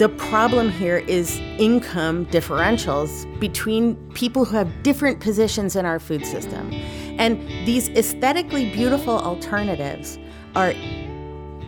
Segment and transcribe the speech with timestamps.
[0.00, 6.24] The problem here is income differentials between people who have different positions in our food
[6.24, 6.72] system.
[7.18, 10.18] And these aesthetically beautiful alternatives
[10.54, 10.72] are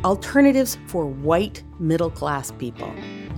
[0.03, 2.91] alternatives for white middle class people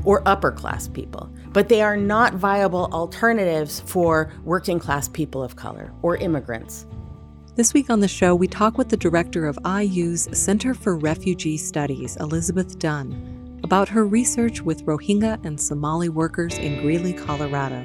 [0.04, 5.56] or upper class people, but they are not viable alternatives for working class people of
[5.56, 6.86] color or immigrants.
[7.56, 11.56] This week on the show, we talk with the director of IU's Center for Refugee
[11.56, 17.85] Studies, Elizabeth Dunn about her research with Rohingya and Somali workers in Greeley, Colorado.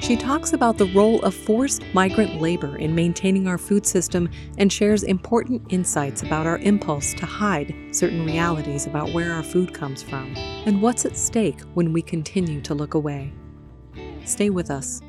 [0.00, 4.72] She talks about the role of forced migrant labor in maintaining our food system and
[4.72, 10.02] shares important insights about our impulse to hide certain realities about where our food comes
[10.02, 13.32] from and what's at stake when we continue to look away.
[14.24, 15.00] Stay with us.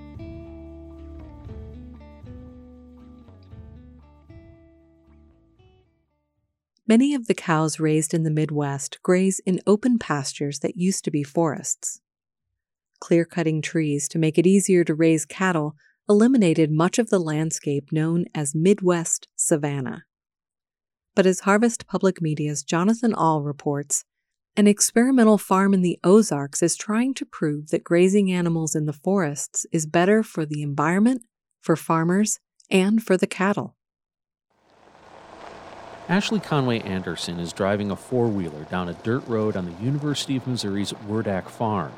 [6.89, 11.11] Many of the cows raised in the Midwest graze in open pastures that used to
[11.11, 12.01] be forests.
[12.99, 15.75] Clear cutting trees to make it easier to raise cattle
[16.09, 20.01] eliminated much of the landscape known as Midwest savanna.
[21.15, 24.03] But as Harvest Public Media's Jonathan Ahl reports,
[24.57, 28.93] an experimental farm in the Ozarks is trying to prove that grazing animals in the
[28.93, 31.21] forests is better for the environment,
[31.61, 32.39] for farmers,
[32.71, 33.75] and for the cattle.
[36.09, 40.37] Ashley Conway Anderson is driving a four wheeler down a dirt road on the University
[40.37, 41.93] of Missouri's Wurdack Farm.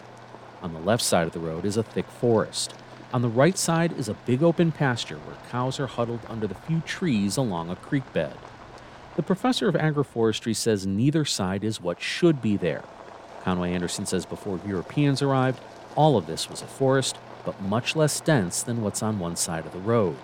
[0.61, 2.73] On the left side of the road is a thick forest.
[3.13, 6.55] On the right side is a big open pasture where cows are huddled under the
[6.55, 8.37] few trees along a creek bed.
[9.15, 12.83] The professor of agroforestry says neither side is what should be there.
[13.45, 15.61] Conway Anderson says before Europeans arrived,
[15.95, 19.65] all of this was a forest, but much less dense than what's on one side
[19.65, 20.17] of the road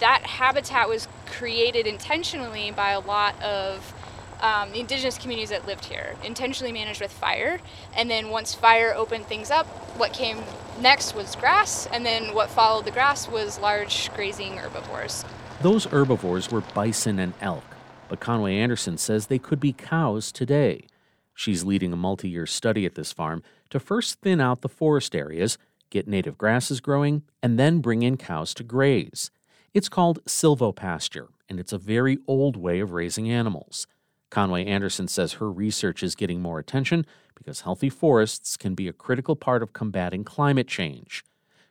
[0.00, 3.94] that habitat was created intentionally by a lot of
[4.40, 7.60] um, the indigenous communities that lived here, intentionally managed with fire.
[7.94, 9.66] And then once fire opened things up,
[9.98, 10.38] what came
[10.80, 15.24] next was grass, and then what followed the grass was large grazing herbivores.
[15.62, 17.64] Those herbivores were bison and elk,
[18.08, 20.86] but Conway Anderson says they could be cows today.
[21.34, 25.14] She's leading a multi year study at this farm to first thin out the forest
[25.14, 25.58] areas,
[25.90, 29.30] get native grasses growing, and then bring in cows to graze.
[29.72, 33.86] It's called silvopasture, and it's a very old way of raising animals.
[34.28, 38.92] Conway Anderson says her research is getting more attention because healthy forests can be a
[38.92, 41.24] critical part of combating climate change.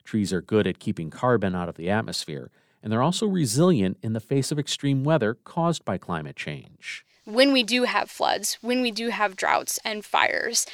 [0.06, 2.52] Trees are good at keeping carbon out of the atmosphere,
[2.82, 7.06] and they're also resilient in the face of extreme weather caused by climate change.
[7.26, 10.66] When we do have floods, when we do have droughts and fires,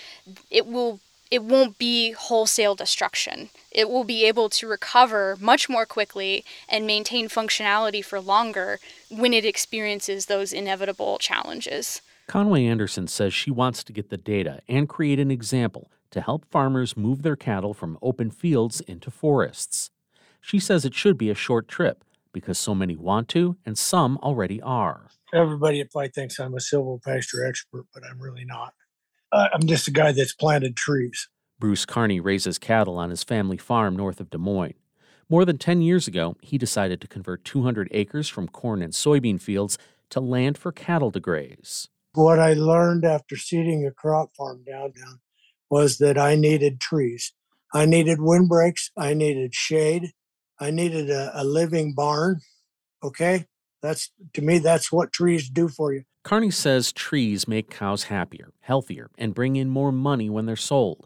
[0.51, 0.99] it will
[1.31, 3.49] it won't be wholesale destruction.
[3.71, 9.33] It will be able to recover much more quickly and maintain functionality for longer when
[9.33, 12.01] it experiences those inevitable challenges.
[12.27, 16.45] Conway Anderson says she wants to get the data and create an example to help
[16.45, 19.91] farmers move their cattle from open fields into forests.
[20.41, 24.17] She says it should be a short trip because so many want to and some
[24.17, 25.07] already are.
[25.33, 28.73] Everybody at Fight thinks I'm a silvopasture expert, but I'm really not
[29.35, 31.27] uh, I'm just a guy that's planted trees.
[31.59, 34.75] Bruce Carney raises cattle on his family farm north of Des Moines.
[35.29, 39.41] More than 10 years ago, he decided to convert 200 acres from corn and soybean
[39.41, 39.77] fields
[40.11, 41.89] to land for cattle to graze.
[42.13, 45.19] What I learned after seeding a crop farm downtown
[45.69, 47.33] was that I needed trees.
[47.73, 48.91] I needed windbreaks.
[48.97, 50.11] I needed shade.
[50.59, 52.39] I needed a, a living barn.
[53.03, 53.47] Okay.
[53.81, 56.03] That's to me, that's what trees do for you.
[56.25, 61.05] Carney says trees make cows happier, healthier, and bring in more money when they're sold.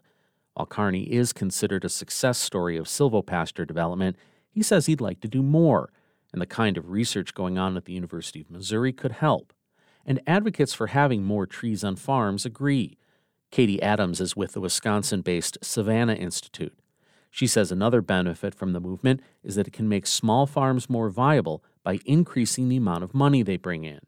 [0.53, 4.15] While Carney is considered a success story of silvopasture development,
[4.49, 5.91] he says he'd like to do more,
[6.31, 9.51] and the kind of research going on at the University of Missouri could help.
[10.05, 12.97] And advocates for having more trees on farms agree.
[13.51, 16.79] Katie Adams is with the Wisconsin based Savanna Institute.
[17.29, 21.09] She says another benefit from the movement is that it can make small farms more
[21.09, 23.99] viable by increasing the amount of money they bring in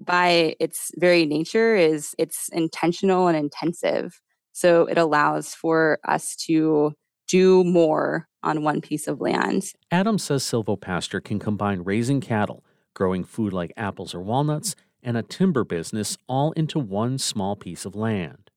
[0.00, 4.20] by its very nature is it's intentional and intensive.
[4.52, 6.92] So it allows for us to
[7.28, 9.72] do more on one piece of land.
[9.90, 12.64] Adam says silvopasture can combine raising cattle,
[12.94, 17.84] growing food like apples or walnuts, and a timber business all into one small piece
[17.84, 18.50] of land.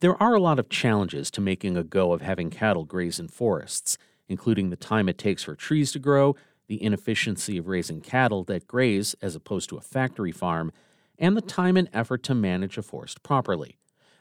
[0.00, 3.28] There are a lot of challenges to making a go of having cattle graze in
[3.28, 3.96] forests,
[4.28, 6.34] including the time it takes for trees to grow,
[6.68, 10.72] the inefficiency of raising cattle that graze as opposed to a factory farm,
[11.18, 13.78] and the time and effort to manage a forest properly.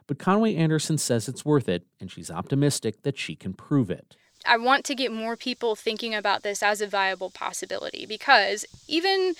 [0.07, 4.15] But Conway Anderson says it's worth it, and she's optimistic that she can prove it.
[4.45, 9.35] I want to get more people thinking about this as a viable possibility because even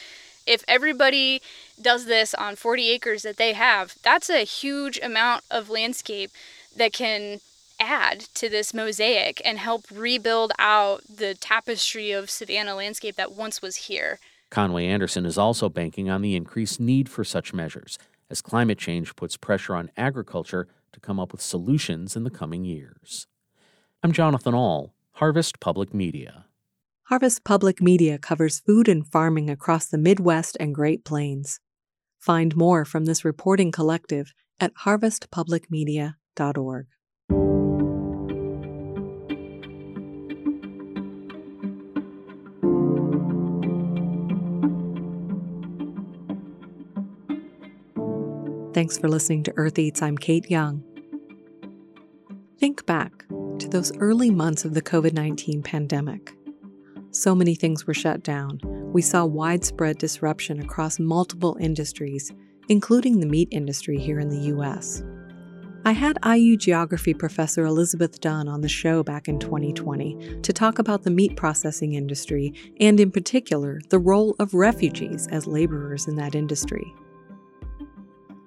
[0.46, 1.42] if everybody
[1.82, 6.32] does this on 40 acres that they have, that's a huge amount of landscape
[6.76, 7.40] that can
[7.82, 13.62] add to this mosaic and help rebuild out the tapestry of savanna landscape that once
[13.62, 14.20] was here.
[14.50, 17.98] Conway Anderson is also banking on the increased need for such measures
[18.30, 22.64] as climate change puts pressure on agriculture to come up with solutions in the coming
[22.64, 23.28] years.
[24.04, 26.46] I'm Jonathan Ahl, Harvest Public Media.
[27.04, 31.60] Harvest Public Media covers food and farming across the Midwest and Great Plains.
[32.20, 36.88] Find more from this reporting collective at harvestpublicmedia.org.
[48.74, 50.02] Thanks for listening to Earth Eats.
[50.02, 50.82] I'm Kate Young.
[52.58, 53.26] Think back
[53.60, 56.32] to those early months of the COVID 19 pandemic.
[57.10, 58.62] So many things were shut down.
[58.64, 62.32] We saw widespread disruption across multiple industries,
[62.70, 65.04] including the meat industry here in the U.S.
[65.84, 70.80] I had IU geography professor Elizabeth Dunn on the show back in 2020 to talk
[70.80, 76.16] about the meat processing industry and, in particular, the role of refugees as laborers in
[76.16, 76.94] that industry.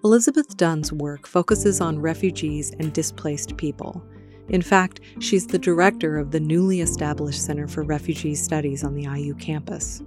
[0.04, 4.04] Elizabeth Dunn's work focuses on refugees and displaced people.
[4.50, 9.04] In fact, she's the director of the newly established Center for Refugee Studies on the
[9.04, 10.02] IU campus.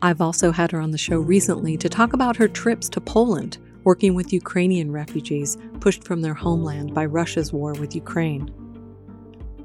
[0.00, 3.58] I've also had her on the show recently to talk about her trips to Poland,
[3.84, 8.50] working with Ukrainian refugees pushed from their homeland by Russia's war with Ukraine.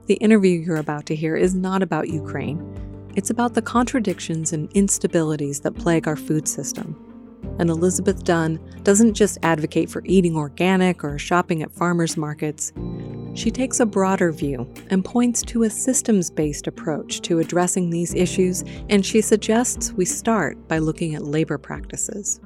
[0.07, 2.59] The interview you're about to hear is not about Ukraine.
[3.15, 7.10] It's about the contradictions and instabilities that plague our food system
[7.59, 12.73] and Elizabeth Dunn doesn't just advocate for eating organic or shopping at farmers markets.
[13.33, 18.13] She takes a broader view and points to a systems based approach to addressing these
[18.13, 22.41] issues, and she suggests we start by looking at labor practices.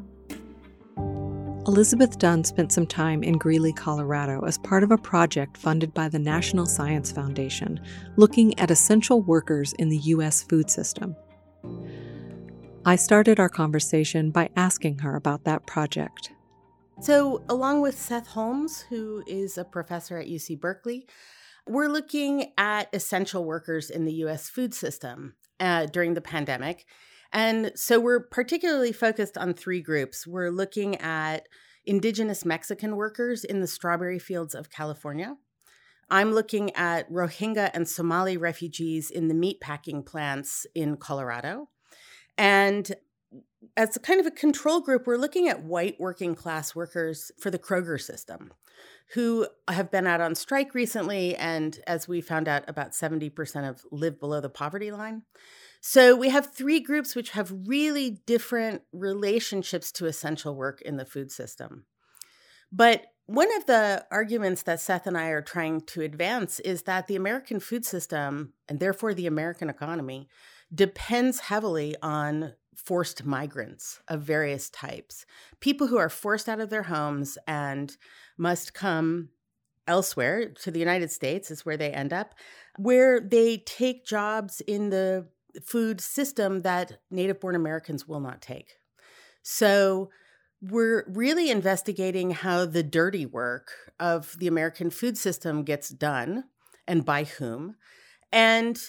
[1.68, 6.08] Elizabeth Dunn spent some time in Greeley, Colorado as part of a project funded by
[6.08, 7.80] the National Science Foundation
[8.18, 10.44] looking at essential workers in the U.S.
[10.44, 11.16] food system.
[12.88, 16.32] I started our conversation by asking her about that project.
[17.02, 21.08] So, along with Seth Holmes, who is a professor at UC Berkeley,
[21.68, 26.86] we're looking at essential workers in the US food system uh, during the pandemic.
[27.34, 30.28] And so, we're particularly focused on three groups.
[30.28, 31.48] We're looking at
[31.88, 35.38] indigenous Mexican workers in the strawberry fields of California.
[36.12, 41.70] I'm looking at Rohingya and Somali refugees in the meatpacking plants in Colorado.
[42.38, 42.94] And
[43.78, 47.50] as a kind of a control group, we're looking at white working class workers for
[47.50, 48.52] the Kroger system
[49.14, 51.36] who have been out on strike recently.
[51.36, 55.24] And as we found out, about 70% of live below the poverty line.
[55.82, 61.06] So we have three groups which have really different relationships to essential work in the
[61.06, 61.86] food system.
[62.72, 67.08] But one of the arguments that Seth and I are trying to advance is that
[67.08, 70.28] the American food system, and therefore the American economy,
[70.76, 75.26] depends heavily on forced migrants of various types,
[75.60, 77.98] people who are forced out of their homes and
[78.38, 79.30] must come
[79.88, 82.36] elsewhere to the United States is where they end up,
[82.78, 85.28] where they take jobs in the
[85.64, 88.74] food system that native born Americans will not take.
[89.42, 90.10] So
[90.62, 96.46] we're really investigating how the dirty work of the American food system gets done
[96.88, 97.76] and by whom.
[98.32, 98.80] And,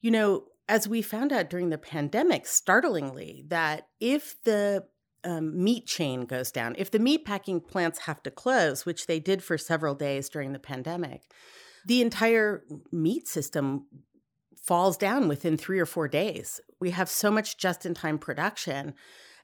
[0.00, 4.84] you know, as we found out during the pandemic, startlingly, that if the
[5.24, 9.20] um, meat chain goes down, if the meat packing plants have to close, which they
[9.20, 11.22] did for several days during the pandemic,
[11.86, 13.86] the entire meat system
[14.56, 16.60] falls down within three or four days.
[16.80, 18.94] We have so much just in time production.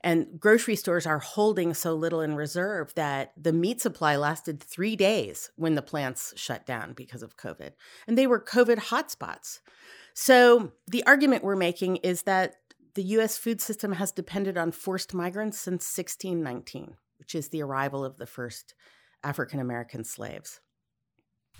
[0.04, 4.94] And grocery stores are holding so little in reserve that the meat supply lasted three
[4.94, 7.72] days when the plants shut down because of COVID.
[8.06, 9.58] And they were COVID hotspots.
[10.20, 12.56] So, the argument we're making is that
[12.94, 18.04] the US food system has depended on forced migrants since 1619, which is the arrival
[18.04, 18.74] of the first
[19.22, 20.58] African American slaves.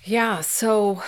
[0.03, 0.41] Yeah.
[0.41, 1.01] So,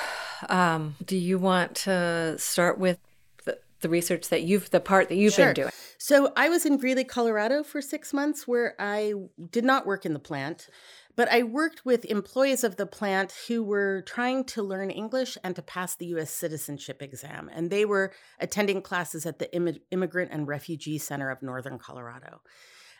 [0.48, 3.00] um, do you want to start with
[3.44, 5.46] the, the, research that you've, the part that you've sure.
[5.46, 5.72] been doing?
[5.98, 9.12] So, I was in Greeley, Colorado for six months where I
[9.50, 10.68] did not work in the plant.
[11.16, 15.56] But I worked with employees of the plant who were trying to learn English and
[15.56, 17.50] to pass the US citizenship exam.
[17.52, 19.52] And they were attending classes at the
[19.90, 22.40] Immigrant and Refugee Center of Northern Colorado.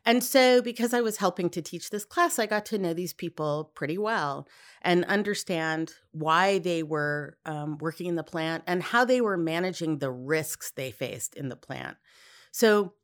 [0.05, 3.13] And so, because I was helping to teach this class, I got to know these
[3.13, 4.49] people pretty well
[4.81, 9.99] and understand why they were um, working in the plant and how they were managing
[9.99, 11.99] the risks they faced in the plant.
[12.51, 12.95] So,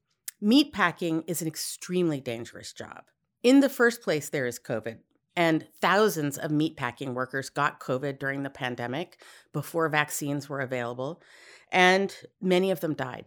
[0.40, 3.04] meat packing is an extremely dangerous job.
[3.46, 4.98] In the first place, there is COVID
[5.36, 9.22] And thousands of meatpacking workers got COVID during the pandemic
[9.52, 11.22] before vaccines were available,
[11.70, 13.26] and many of them died.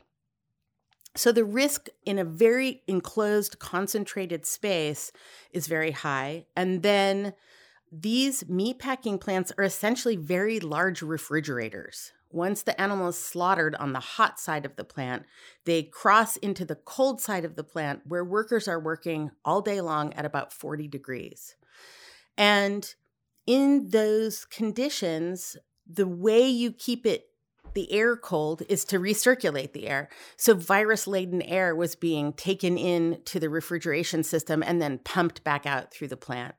[1.15, 5.11] So the risk in a very enclosed, concentrated space
[5.51, 6.45] is very high.
[6.55, 7.33] And then
[7.91, 12.11] these meatpacking plants are essentially very large refrigerators.
[12.31, 15.23] Once the animal is slaughtered on the hot side of the plant,
[15.65, 19.81] they cross into the cold side of the plant where workers are working all day
[19.81, 21.55] long at about 40 degrees.
[22.37, 22.93] And
[23.47, 25.57] in those conditions,
[25.87, 27.25] the way you keep it
[27.73, 30.09] the air cold is to recirculate the air.
[30.37, 35.43] So virus laden air was being taken in to the refrigeration system and then pumped
[35.43, 36.55] back out through the plant.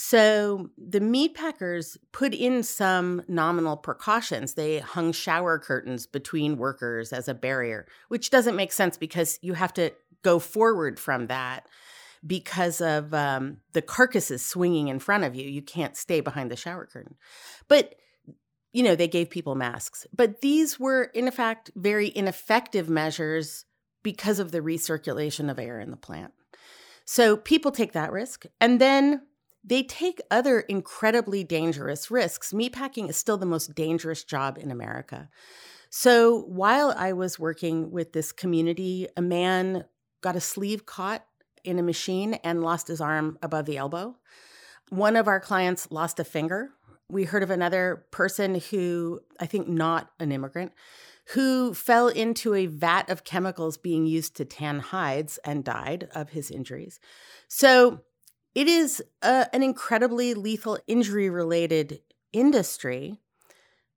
[0.00, 4.54] So the meat packers put in some nominal precautions.
[4.54, 9.54] They hung shower curtains between workers as a barrier, which doesn't make sense because you
[9.54, 9.90] have to
[10.22, 11.66] go forward from that
[12.24, 15.48] because of um, the carcasses swinging in front of you.
[15.48, 17.16] You can't stay behind the shower curtain.
[17.66, 17.96] But
[18.72, 20.06] you know, they gave people masks.
[20.14, 23.64] But these were, in fact, very ineffective measures
[24.04, 26.34] because of the recirculation of air in the plant.
[27.04, 28.44] So people take that risk.
[28.60, 29.22] And then
[29.64, 32.52] they take other incredibly dangerous risks.
[32.52, 35.28] Meatpacking is still the most dangerous job in America.
[35.90, 39.84] So while I was working with this community, a man
[40.20, 41.24] got a sleeve caught
[41.64, 44.16] in a machine and lost his arm above the elbow.
[44.90, 46.70] One of our clients lost a finger.
[47.10, 50.72] We heard of another person who, I think not an immigrant,
[51.32, 56.30] who fell into a vat of chemicals being used to tan hides and died of
[56.30, 57.00] his injuries.
[57.48, 58.00] So
[58.58, 62.00] it is a, an incredibly lethal injury related
[62.32, 63.20] industry.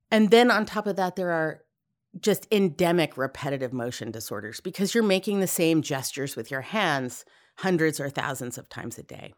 [0.08, 1.62] And then on top of that, there are
[2.20, 7.24] just endemic repetitive motion disorders because you're making the same gestures with your hands
[7.56, 9.34] hundreds or thousands of times a day.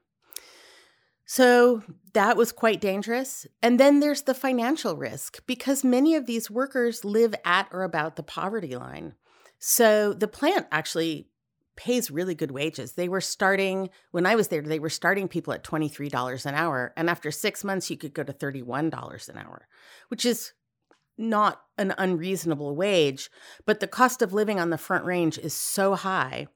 [1.25, 3.47] So that was quite dangerous.
[3.63, 8.17] And then there's the financial risk because many of these workers live at or about
[8.17, 9.15] the poverty line.
[9.59, 11.29] So the plant actually
[11.77, 12.93] pays really good wages.
[12.93, 16.93] They were starting, when I was there, they were starting people at $23 an hour.
[16.97, 19.69] And after six months, you could go to $31 an hour,
[20.09, 20.53] which is
[21.17, 23.31] not an unreasonable wage.
[23.67, 26.49] But the cost of living on the Front Range is so high.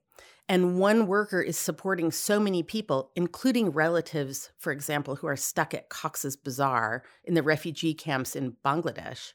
[0.48, 5.74] And one worker is supporting so many people, including relatives, for example, who are stuck
[5.74, 9.34] at Cox's Bazar in the refugee camps in Bangladesh,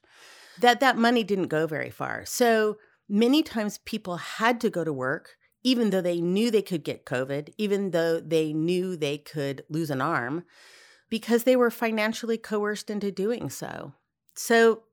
[0.60, 2.26] that that money didn't go very far.
[2.26, 6.84] So many times people had to go to work even though they knew they could
[6.84, 10.44] get COVID, even though they knew they could lose an arm,
[11.10, 13.94] because they were financially coerced into doing so.
[14.36, 14.84] So,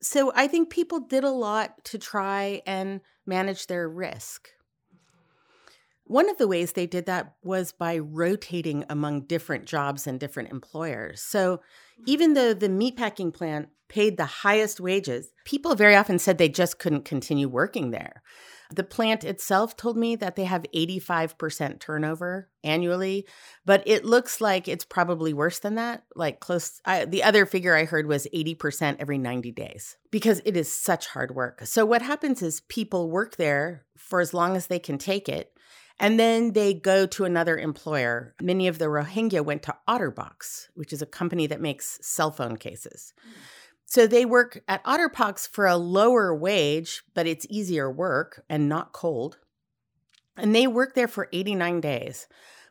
[0.00, 4.48] so I think people did a lot to try and manage their risk.
[6.12, 10.50] One of the ways they did that was by rotating among different jobs and different
[10.50, 11.22] employers.
[11.22, 12.02] So, mm-hmm.
[12.04, 16.78] even though the meatpacking plant paid the highest wages, people very often said they just
[16.78, 18.22] couldn't continue working there.
[18.74, 23.26] The plant itself told me that they have 85% turnover annually,
[23.64, 26.04] but it looks like it's probably worse than that.
[26.14, 30.58] Like close, I, the other figure I heard was 80% every 90 days because it
[30.58, 31.62] is such hard work.
[31.64, 35.52] So, what happens is people work there for as long as they can take it.
[36.00, 38.34] And then they go to another employer.
[38.40, 42.56] Many of the Rohingya went to Otterbox, which is a company that makes cell phone
[42.56, 43.14] cases.
[43.26, 43.32] Mm.
[43.92, 48.92] So they work at Otterbox for a lower wage, but it's easier work and not
[48.92, 49.36] cold.
[50.34, 52.26] And they work there for 89 days.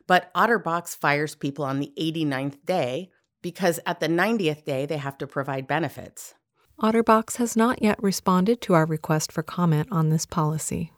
[0.08, 5.16] But Otterbox fires people on the 89th day because at the 90th day they have
[5.18, 6.34] to provide benefits.
[6.80, 10.92] Otterbox has not yet responded to our request for comment on this policy.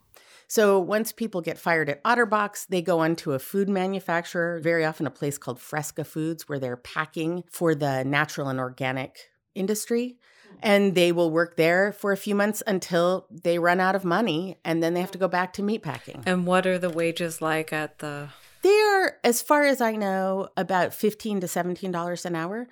[0.48, 4.84] So once people get fired at Otterbox, they go on to a food manufacturer, very
[4.84, 10.16] often a place called Fresca Foods, where they're packing for the natural and organic industry.
[10.48, 10.56] Hmm.
[10.62, 14.58] And they will work there for a few months until they run out of money
[14.64, 16.22] and then they have to go back to meatpacking.
[16.26, 18.28] And what are the wages like at the
[18.62, 22.68] They are as far as I know about 15 to 17 dollars an hour,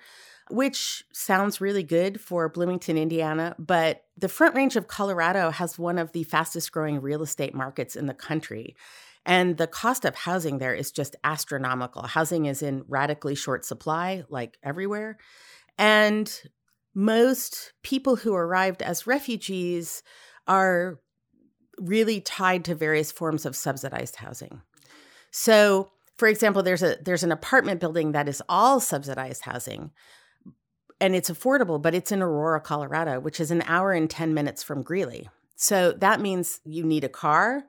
[0.49, 5.97] which sounds really good for Bloomington, Indiana, but the Front Range of Colorado has one
[5.97, 8.75] of the fastest growing real estate markets in the country.
[9.25, 12.03] And the cost of housing there is just astronomical.
[12.03, 15.17] Housing is in radically short supply, like everywhere.
[15.77, 16.31] And
[16.93, 20.03] most people who arrived as refugees
[20.47, 20.99] are
[21.79, 24.61] really tied to various forms of subsidized housing.
[25.31, 29.91] So, for example, there's a there's an apartment building that is all subsidized housing
[30.99, 34.63] and it's affordable, but it's in Aurora, Colorado, which is an hour and 10 minutes
[34.63, 35.29] from Greeley.
[35.55, 37.65] So that means you need a car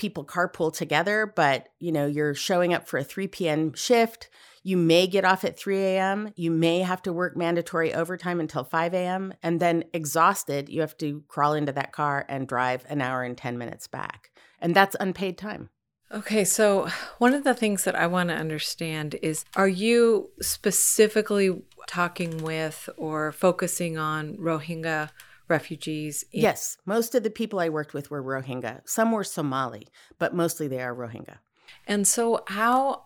[0.00, 3.74] people carpool together, but you know, you're showing up for a 3 p.m.
[3.74, 4.30] shift.
[4.62, 6.32] You may get off at 3 a.m.
[6.36, 9.34] You may have to work mandatory overtime until 5 a.m.
[9.42, 13.36] And then exhausted, you have to crawl into that car and drive an hour and
[13.36, 14.30] 10 minutes back.
[14.58, 15.68] And that's unpaid time.
[16.12, 16.88] Okay, so
[17.18, 22.88] one of the things that I want to understand is are you specifically talking with
[22.96, 25.10] or focusing on Rohingya
[25.48, 26.24] refugees?
[26.32, 28.88] In- yes, most of the people I worked with were Rohingya.
[28.88, 29.86] Some were Somali,
[30.18, 31.38] but mostly they are Rohingya.
[31.86, 33.04] And so, how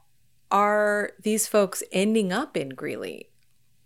[0.50, 3.28] are these folks ending up in Greeley?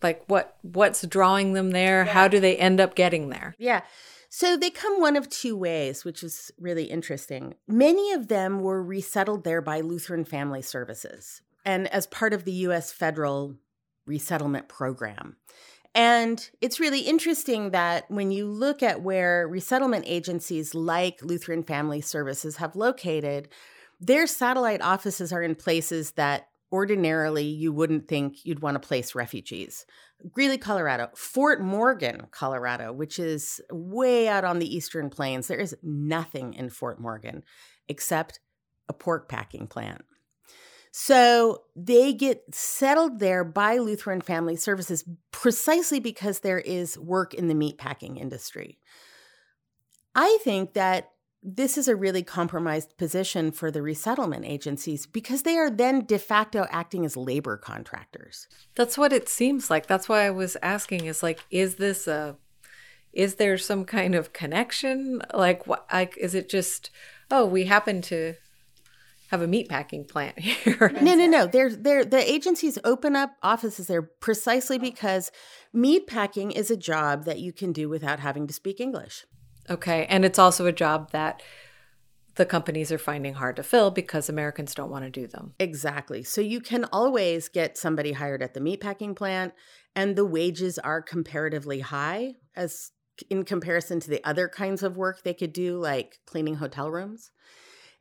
[0.01, 2.05] Like, what what's drawing them there?
[2.05, 2.13] Yeah.
[2.13, 3.57] How do they end up getting there?
[3.59, 3.83] Yeah.
[4.39, 7.57] So they come one of two ways, which is really interesting.
[7.67, 12.53] Many of them were resettled there by Lutheran Family Services and as part of the
[12.53, 12.93] U.S.
[12.93, 13.57] federal
[14.07, 15.39] resettlement program.
[15.93, 22.01] And it's really interesting that when you look at where resettlement agencies like Lutheran Family
[22.01, 23.49] Services have located,
[24.01, 29.15] their satellite offices are in places that ordinarily you wouldn't think you'd want to place
[29.15, 29.87] refugees.
[30.33, 35.47] Greeley, Colorado, Fort Morgan, Colorado, which is way out on the eastern plains.
[35.47, 37.45] There is nothing in Fort Morgan
[37.89, 38.41] except
[38.89, 40.05] a pork packing plant.
[40.91, 47.49] So they get settled there by Lutheran Family Services precisely because there is work in
[47.49, 48.79] the meatpacking industry.
[50.15, 51.11] I think that
[51.57, 56.19] this is a really compromised position for the resettlement agencies because they are then de
[56.19, 58.49] facto acting as labor contractors.
[58.75, 59.87] That's what it seems like.
[59.87, 62.37] That's why I was asking is like is this a
[63.15, 65.23] is there some kind of connection?
[65.33, 66.91] Like what like is it just
[67.31, 68.35] oh, we happen to
[69.31, 70.91] have a meatpacking plant here.
[71.01, 71.47] no, no, no.
[71.47, 75.31] They're, they're, the agencies open up offices there precisely because
[75.75, 79.27] meatpacking is a job that you can do without having to speak English.
[79.71, 80.07] Okay.
[80.07, 81.43] And it's also a job that
[82.37, 85.55] the companies are finding hard to fill because Americans don't want to do them.
[85.59, 86.23] Exactly.
[86.23, 89.55] So you can always get somebody hired at the meatpacking plant,
[89.97, 92.93] and the wages are comparatively high as
[93.29, 97.33] in comparison to the other kinds of work they could do, like cleaning hotel rooms.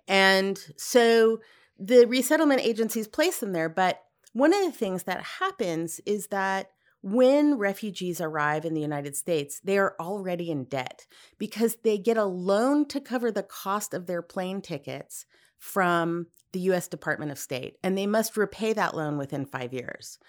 [0.08, 1.40] And so
[1.80, 3.70] the resettlement agencies place them there.
[3.70, 4.00] But
[4.34, 6.70] one of the things that happens is that
[7.14, 12.18] when refugees arrive in the United States, they are already in debt because they get
[12.18, 15.26] a loan to cover the cost of their plane tickets
[15.58, 20.20] from the US Department of State, and they must repay that loan within five years.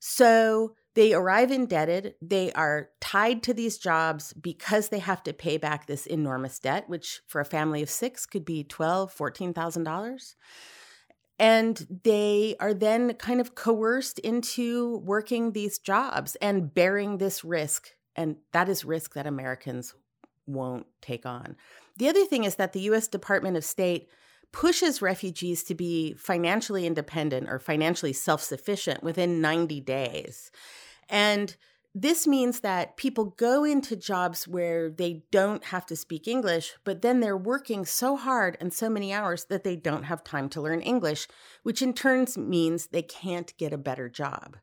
[0.00, 2.14] So they arrive indebted.
[2.20, 6.88] They are tied to these jobs because they have to pay back this enormous debt,
[6.88, 10.34] which for a family of six could be twelve, fourteen thousand dollars
[11.38, 17.92] and they are then kind of coerced into working these jobs and bearing this risk
[18.16, 19.94] and that is risk that Americans
[20.46, 21.56] won't take on.
[21.98, 24.08] The other thing is that the US Department of State
[24.52, 30.50] pushes refugees to be financially independent or financially self-sufficient within 90 days.
[31.08, 31.54] And
[31.98, 37.00] this means that people go into jobs where they don't have to speak English, but
[37.00, 40.60] then they're working so hard and so many hours that they don't have time to
[40.60, 41.26] learn English,
[41.62, 44.58] which in turn means they can't get a better job.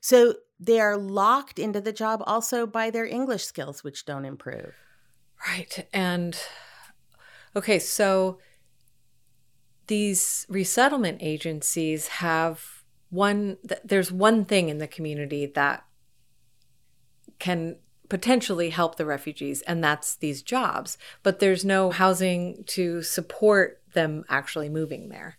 [0.00, 4.74] So they are locked into the job also by their English skills, which don't improve.
[5.46, 5.86] Right.
[5.92, 6.36] And
[7.54, 8.40] okay, so
[9.86, 15.84] these resettlement agencies have one, there's one thing in the community that
[17.38, 17.76] can
[18.08, 20.98] potentially help the refugees, and that's these jobs.
[21.22, 25.38] But there's no housing to support them actually moving there.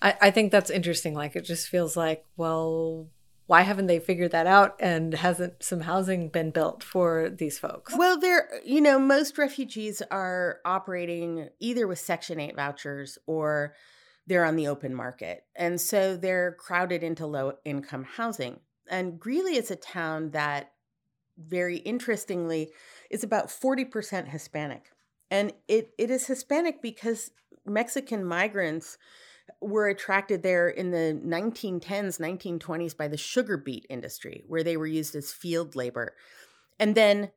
[0.00, 1.14] I, I think that's interesting.
[1.14, 3.08] Like, it just feels like, well,
[3.46, 7.94] why haven't they figured that out and hasn't some housing been built for these folks
[7.96, 13.74] well there you know most refugees are operating either with section 8 vouchers or
[14.26, 18.58] they're on the open market and so they're crowded into low income housing
[18.90, 20.72] and greeley is a town that
[21.38, 22.70] very interestingly,
[23.10, 24.90] is about 40% Hispanic.
[25.30, 27.30] And it, it is Hispanic because
[27.64, 28.98] Mexican migrants
[29.60, 34.86] were attracted there in the 1910s, 1920s by the sugar beet industry, where they were
[34.86, 36.14] used as field labor.
[36.78, 37.30] And then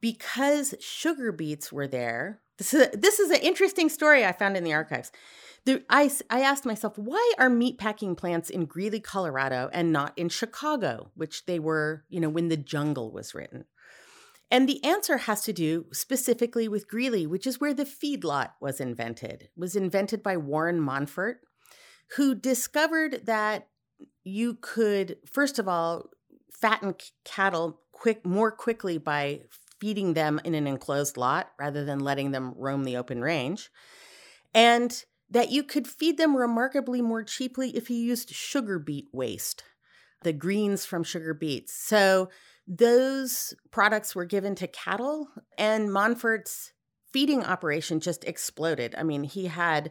[0.00, 4.56] because sugar beets were there, this is, a, this is an interesting story I found
[4.56, 5.10] in the archives.
[5.64, 10.28] The, I, I asked myself, why are meatpacking plants in Greeley, Colorado, and not in
[10.28, 13.64] Chicago, which they were, you know, when the jungle was written?
[14.50, 18.80] And the answer has to do specifically with Greeley, which is where the feedlot was
[18.80, 19.42] invented.
[19.42, 21.36] It was invented by Warren Monfort,
[22.16, 23.68] who discovered that
[24.24, 26.08] you could, first of all,
[26.50, 26.94] fatten
[27.24, 29.42] cattle quick more quickly by
[29.80, 33.70] feeding them in an enclosed lot rather than letting them roam the open range.
[34.54, 39.62] and that you could feed them remarkably more cheaply if you used sugar beet waste,
[40.22, 41.74] the greens from sugar beets.
[41.74, 42.30] So
[42.66, 46.72] those products were given to cattle, and Monfort's
[47.12, 48.94] feeding operation just exploded.
[48.96, 49.90] I mean, he had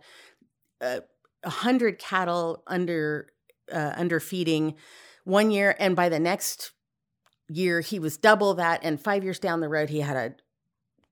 [0.82, 1.02] uh,
[1.43, 3.28] a uh, hundred cattle under
[3.71, 4.76] uh, under feeding
[5.23, 6.71] one year, and by the next
[7.49, 10.36] year he was double that, and five years down the road he had a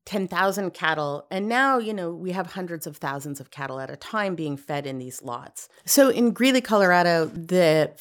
[0.05, 1.25] 10,000 cattle.
[1.31, 4.55] And now, you know, we have hundreds of thousands of cattle at a time being
[4.55, 5.67] fed in these lots.
[5.85, 7.91] So in Greeley, Colorado, the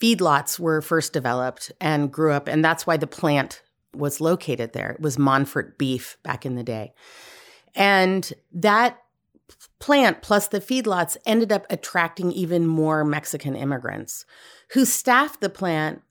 [0.00, 3.62] feedlots were first developed and grew up, and that's why the plant
[3.94, 4.92] was located there.
[4.92, 6.92] It was Monfort beef back in the day.
[7.74, 8.98] And that
[9.80, 14.24] plant plus the feedlots ended up attracting even more Mexican immigrants
[14.72, 16.02] who staffed the plant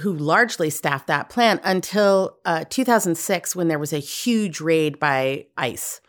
[0.00, 5.46] who largely staffed that plant until uh, 2006 when there was a huge raid by
[5.56, 6.00] ICE.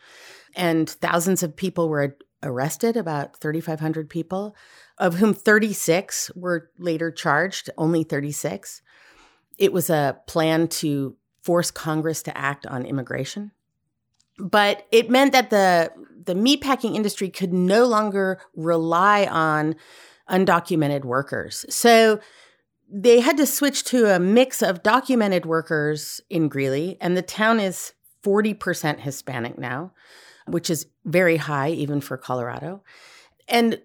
[0.56, 4.56] And thousands of people were arrested, about 3,500 people,
[4.98, 8.82] of whom 36 were later charged, only 36.
[9.58, 13.52] It was a plan to force Congress to act on immigration.
[14.38, 15.92] But it meant that the,
[16.26, 19.76] the meatpacking industry could no longer rely on
[20.30, 21.66] undocumented workers.
[21.70, 22.20] So
[22.92, 27.60] they had to switch to a mix of documented workers in Greeley, and the town
[27.60, 29.94] is 40% Hispanic now,
[30.48, 32.84] which is very high even for Colorado,
[33.48, 33.80] and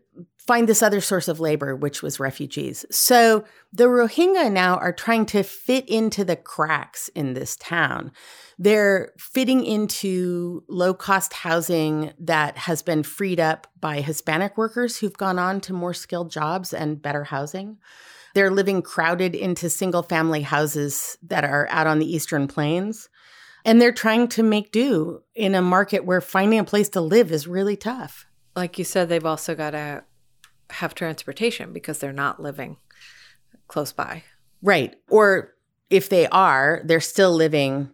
[0.46, 2.84] find this other source of labor, which was refugees.
[2.90, 8.12] So the Rohingya now are trying to fit into the cracks in this town.
[8.58, 15.16] They're fitting into low cost housing that has been freed up by Hispanic workers who've
[15.16, 17.78] gone on to more skilled jobs and better housing.
[18.34, 23.08] They're living crowded into single family houses that are out on the eastern plains.
[23.64, 27.32] And they're trying to make do in a market where finding a place to live
[27.32, 28.26] is really tough.
[28.54, 30.04] Like you said, they've also got to
[30.70, 32.76] have transportation because they're not living
[33.68, 34.24] close by.
[34.62, 34.96] Right.
[35.08, 35.54] Or
[35.88, 37.90] if they are, they're still living,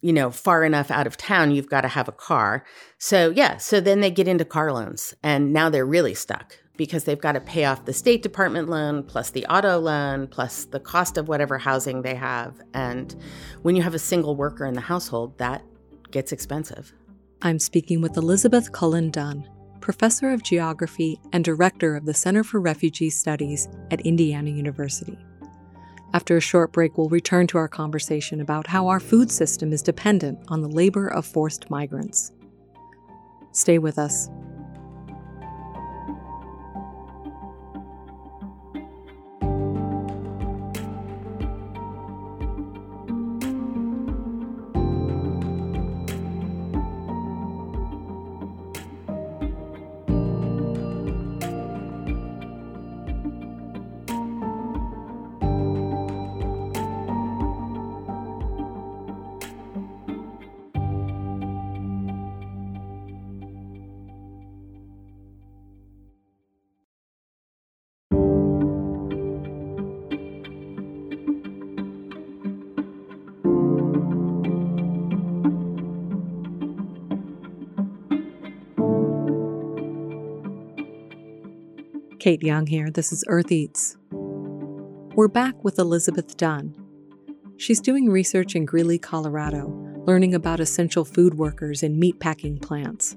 [0.00, 2.64] you know, far enough out of town, you've got to have a car.
[2.98, 3.56] So, yeah.
[3.56, 7.32] So then they get into car loans and now they're really stuck because they've got
[7.32, 11.28] to pay off the State Department loan, plus the auto loan, plus the cost of
[11.28, 12.54] whatever housing they have.
[12.72, 13.14] And
[13.62, 15.62] when you have a single worker in the household, that
[16.10, 16.94] gets expensive.
[17.42, 19.46] I'm speaking with Elizabeth Cullen Dunn,
[19.80, 25.18] professor of geography and director of the Center for Refugee Studies at Indiana University.
[26.14, 29.82] After a short break, we'll return to our conversation about how our food system is
[29.82, 32.32] dependent on the labor of forced migrants.
[33.52, 34.30] Stay with us.
[82.28, 82.90] Kate Young here.
[82.90, 83.96] This is Earth Eats.
[84.10, 86.74] We're back with Elizabeth Dunn.
[87.56, 89.68] She's doing research in Greeley, Colorado,
[90.06, 93.16] learning about essential food workers in meatpacking plants.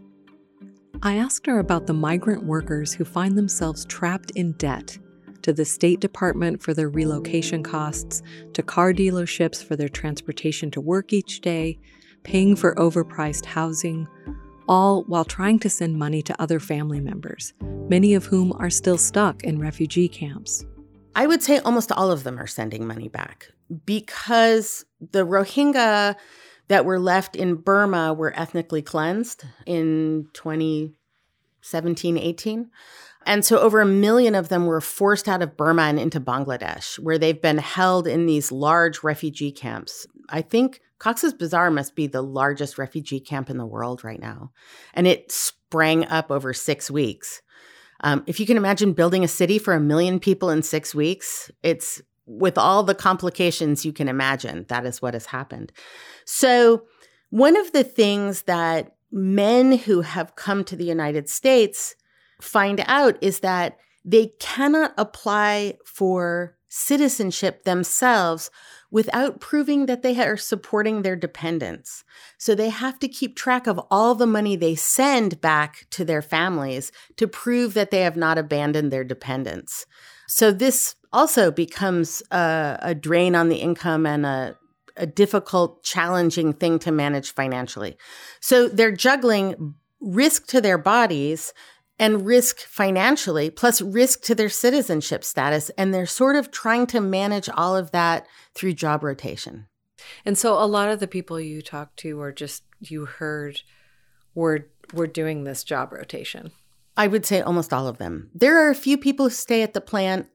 [1.04, 4.98] I asked her about the migrant workers who find themselves trapped in debt
[5.42, 8.22] to the State Department for their relocation costs,
[8.54, 11.78] to car dealerships for their transportation to work each day,
[12.24, 14.08] paying for overpriced housing,
[14.72, 17.54] all while trying to send money to other family members,
[17.90, 20.66] many of whom are still stuck in refugee camps.
[21.14, 23.52] I would say almost all of them are sending money back
[23.86, 26.16] because the Rohingya
[26.70, 32.70] that were left in Burma were ethnically cleansed in 2017 18.
[33.26, 36.98] And so over a million of them were forced out of Burma and into Bangladesh,
[36.98, 40.08] where they've been held in these large refugee camps.
[40.30, 44.52] I think Cox's Bazar must be the largest refugee camp in the world right now.
[44.94, 47.42] And it sprang up over six weeks.
[48.02, 51.50] Um, if you can imagine building a city for a million people in six weeks,
[51.64, 55.72] it's with all the complications you can imagine, that is what has happened.
[56.26, 56.84] So,
[57.32, 61.96] one of the things that men who have come to the United States
[62.40, 68.52] find out is that they cannot apply for citizenship themselves
[68.92, 72.04] without proving that they are supporting their dependents.
[72.38, 76.22] So they have to keep track of all the money they send back to their
[76.22, 79.86] families to prove that they have not abandoned their dependents.
[80.28, 84.58] So this also becomes a, a drain on the income and a,
[84.98, 87.98] a difficult, challenging thing to manage financially.
[88.42, 91.54] So they're juggling risk to their bodies
[92.00, 95.70] and risk financially, plus risk to their citizenship status.
[95.78, 99.68] And they're sort of trying to manage all of that through job rotation.
[100.26, 103.62] And so a lot of the people you talked to or just you heard
[104.34, 106.52] were were doing this job rotation.
[106.98, 108.30] I would say almost all of them.
[108.34, 110.28] There are a few people who stay at the plant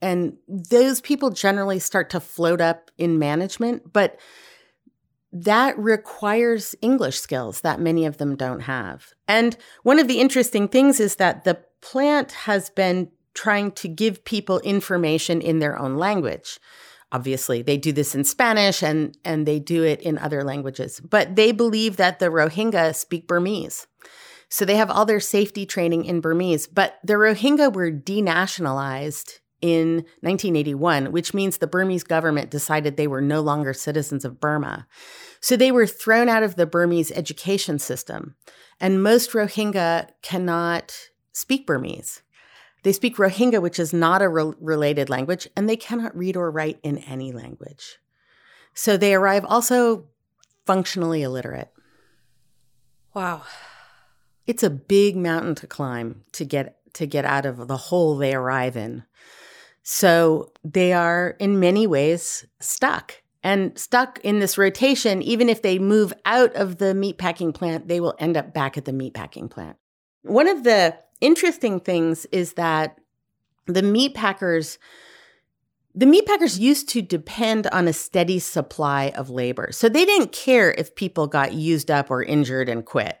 [0.00, 4.18] and those people generally start to float up in management, but
[5.32, 9.12] that requires English skills that many of them don't have.
[9.26, 14.24] And one of the interesting things is that the plant has been trying to give
[14.24, 16.58] people information in their own language.
[17.10, 21.36] Obviously, they do this in Spanish and, and they do it in other languages, but
[21.36, 23.86] they believe that the Rohingya speak Burmese.
[24.50, 29.96] So they have all their safety training in Burmese, but the Rohingya were denationalized in
[30.20, 34.86] 1981, which means the Burmese government decided they were no longer citizens of Burma.
[35.40, 38.36] So they were thrown out of the Burmese education system.
[38.80, 40.96] And most Rohingya cannot
[41.32, 42.22] speak Burmese.
[42.82, 46.50] They speak Rohingya, which is not a re- related language, and they cannot read or
[46.50, 47.98] write in any language.
[48.74, 50.06] So they arrive also
[50.66, 51.72] functionally illiterate.
[53.14, 53.42] Wow.
[54.46, 58.34] It's a big mountain to climb to get to get out of the hole they
[58.34, 59.04] arrive in.
[59.82, 65.22] So they are in many ways stuck and stuck in this rotation.
[65.22, 68.84] Even if they move out of the meatpacking plant, they will end up back at
[68.84, 69.76] the meatpacking plant.
[70.22, 72.98] One of the interesting things is that
[73.66, 74.78] the meatpackers
[75.94, 79.70] the meatpackers used to depend on a steady supply of labor.
[79.72, 83.18] So they didn't care if people got used up or injured and quit.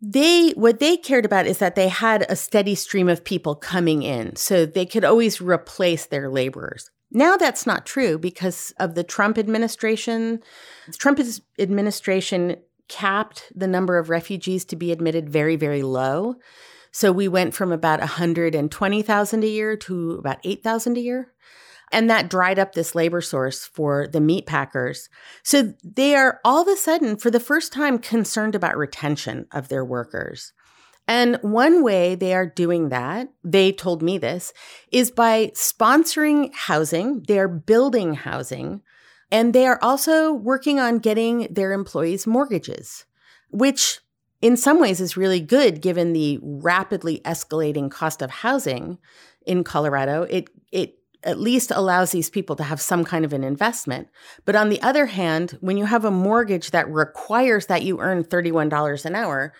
[0.00, 4.02] They what they cared about is that they had a steady stream of people coming
[4.02, 6.90] in so they could always replace their laborers.
[7.10, 10.42] Now that's not true because of the trump administration.
[10.98, 11.20] Trump
[11.58, 12.56] administration
[12.88, 16.34] capped the number of refugees to be admitted very very low
[16.90, 21.32] so we went from about 120,000 a year to about 8,000 a year
[21.92, 25.08] and that dried up this labor source for the meat packers.
[25.44, 29.68] So they are all of a sudden, for the first time, concerned about retention of
[29.68, 30.52] their workers.
[31.06, 34.52] And one way they are doing that, they told me this,
[34.90, 37.24] is by sponsoring housing.
[37.28, 38.82] They are building housing.
[39.32, 43.06] And they are also working on getting their employees mortgages,
[43.50, 44.00] which
[44.42, 48.98] in some ways is really good given the rapidly escalating cost of housing
[49.46, 50.24] in Colorado.
[50.24, 54.08] It, it at least allows these people to have some kind of an investment.
[54.44, 58.24] But on the other hand, when you have a mortgage that requires that you earn
[58.24, 59.54] $31 an hour,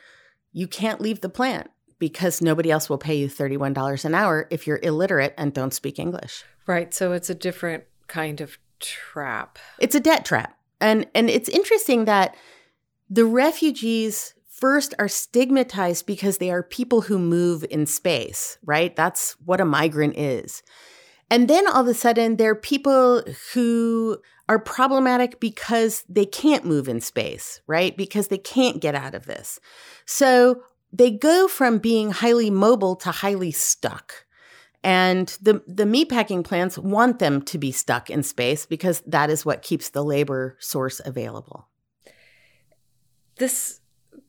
[0.53, 4.67] you can't leave the plant because nobody else will pay you $31 an hour if
[4.67, 6.45] you're illiterate and don't speak English.
[6.67, 6.93] Right.
[6.93, 9.59] So it's a different kind of trap.
[9.79, 10.59] It's a debt trap.
[10.81, 12.37] And and it's interesting that
[13.09, 18.95] the refugees first are stigmatized because they are people who move in space, right?
[18.95, 20.62] That's what a migrant is.
[21.31, 23.23] And then all of a sudden, there are people
[23.55, 24.18] who
[24.49, 27.97] are problematic because they can't move in space, right?
[27.97, 29.59] Because they can't get out of this.
[30.05, 34.27] So they go from being highly mobile to highly stuck.
[34.85, 39.45] And the, the meatpacking plants want them to be stuck in space because that is
[39.45, 41.68] what keeps the labor source available.
[43.37, 43.81] This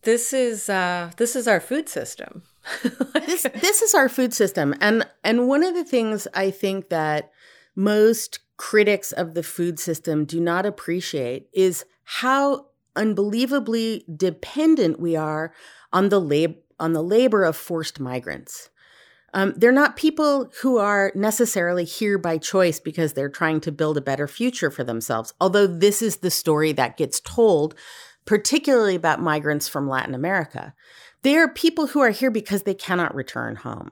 [0.03, 2.43] this is uh, this is our food system.
[3.13, 7.31] this this is our food system, and and one of the things I think that
[7.75, 15.53] most critics of the food system do not appreciate is how unbelievably dependent we are
[15.91, 18.69] on the lab on the labor of forced migrants.
[19.33, 23.97] Um, they're not people who are necessarily here by choice because they're trying to build
[23.97, 25.33] a better future for themselves.
[25.41, 27.73] Although this is the story that gets told,
[28.25, 30.73] particularly about migrants from Latin America.
[31.23, 33.91] They are people who are here because they cannot return home.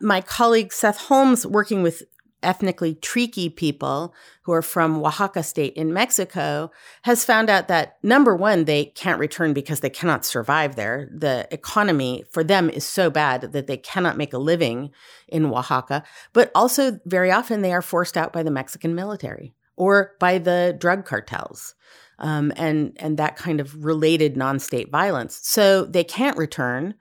[0.00, 2.02] My colleague Seth Holmes, working with
[2.44, 6.70] ethnically Triqui people who are from Oaxaca state in Mexico,
[7.02, 11.08] has found out that number one, they can't return because they cannot survive there.
[11.12, 14.90] The economy for them is so bad that they cannot make a living
[15.28, 16.04] in Oaxaca.
[16.32, 20.76] But also, very often, they are forced out by the Mexican military or by the
[20.78, 21.74] drug cartels
[22.18, 25.40] um, and and that kind of related non-state violence.
[25.42, 26.94] So they can't return,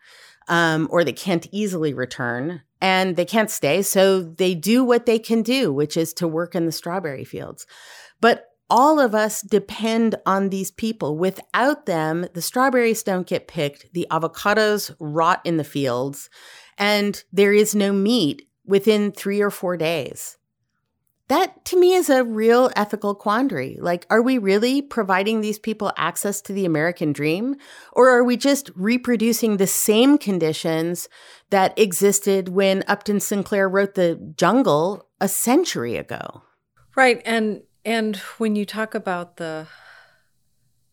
[0.47, 3.81] um, or they can't easily return, and they can't stay.
[3.81, 7.65] So they do what they can do, which is to work in the strawberry fields.
[8.19, 11.17] But all of us depend on these people.
[11.17, 16.29] Without them, the strawberries don't get picked, the avocados rot in the fields,
[16.77, 20.37] and there is no meat within three or four days.
[21.33, 23.79] That to me is a real ethical quandary.
[23.81, 27.55] Like, are we really providing these people access to the American dream?
[27.91, 31.09] Or are we just reproducing the same conditions
[31.49, 36.43] that existed when Upton Sinclair wrote The Jungle a century ago?
[36.95, 37.19] Right.
[37.25, 39.65] And and when you talk about the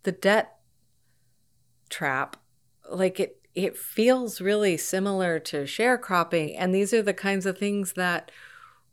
[0.05, 0.57] the debt
[1.91, 2.39] trap,
[2.91, 7.93] like it it feels really similar to sharecropping and these are the kinds of things
[7.93, 8.31] that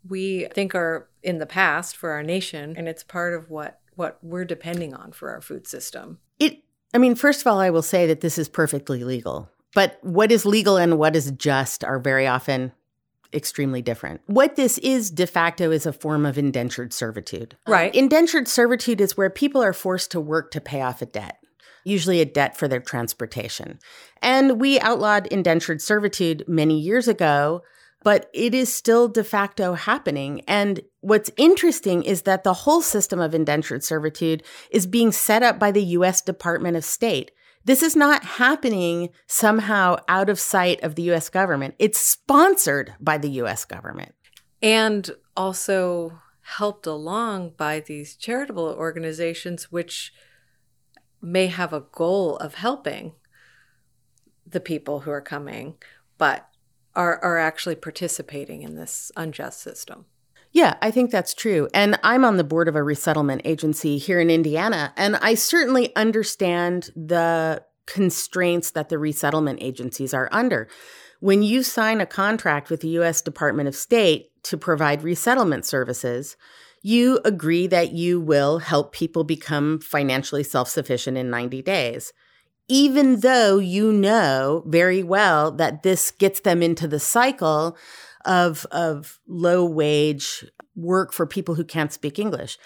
[0.10, 4.18] we think are in the past for our nation and it's part of what what
[4.22, 6.20] we're depending on for our food system.
[6.40, 6.63] It
[6.94, 9.50] I mean first of all I will say that this is perfectly legal.
[9.76, 12.72] But what is legal and what is just are very often
[13.34, 14.22] extremely different.
[14.28, 17.58] What this is de facto is a form of indentured servitude.
[17.68, 17.94] Right.
[17.94, 21.40] indentured servitude is where people are forced to work to pay off a debt
[21.84, 23.80] usually a debt for their transportation.
[24.22, 27.63] And we outlawed indentured servitude many years ago
[28.03, 30.41] but it is still de facto happening.
[30.47, 35.60] And what's interesting is that the whole system of indentured servitude is being set up
[35.60, 37.31] by the US Department of State.
[37.65, 41.75] This is not happening somehow out of sight of the US government.
[41.79, 44.13] It's sponsored by the US government.
[44.62, 50.13] And also helped along by these charitable organizations, which
[51.21, 53.13] may have a goal of helping
[54.45, 55.75] the people who are coming,
[56.17, 56.46] but
[56.97, 60.05] are, are actually participating in this unjust system.
[60.51, 61.69] Yeah, I think that's true.
[61.73, 65.95] And I'm on the board of a resettlement agency here in Indiana, and I certainly
[65.95, 70.67] understand the constraints that the resettlement agencies are under.
[71.19, 73.21] When you sign a contract with the U.S.
[73.21, 76.36] Department of State to provide resettlement services,
[76.81, 82.13] you agree that you will help people become financially self sufficient in 90 days
[82.67, 87.77] even though you know very well that this gets them into the cycle
[88.25, 92.58] of, of low wage work for people who can't speak English.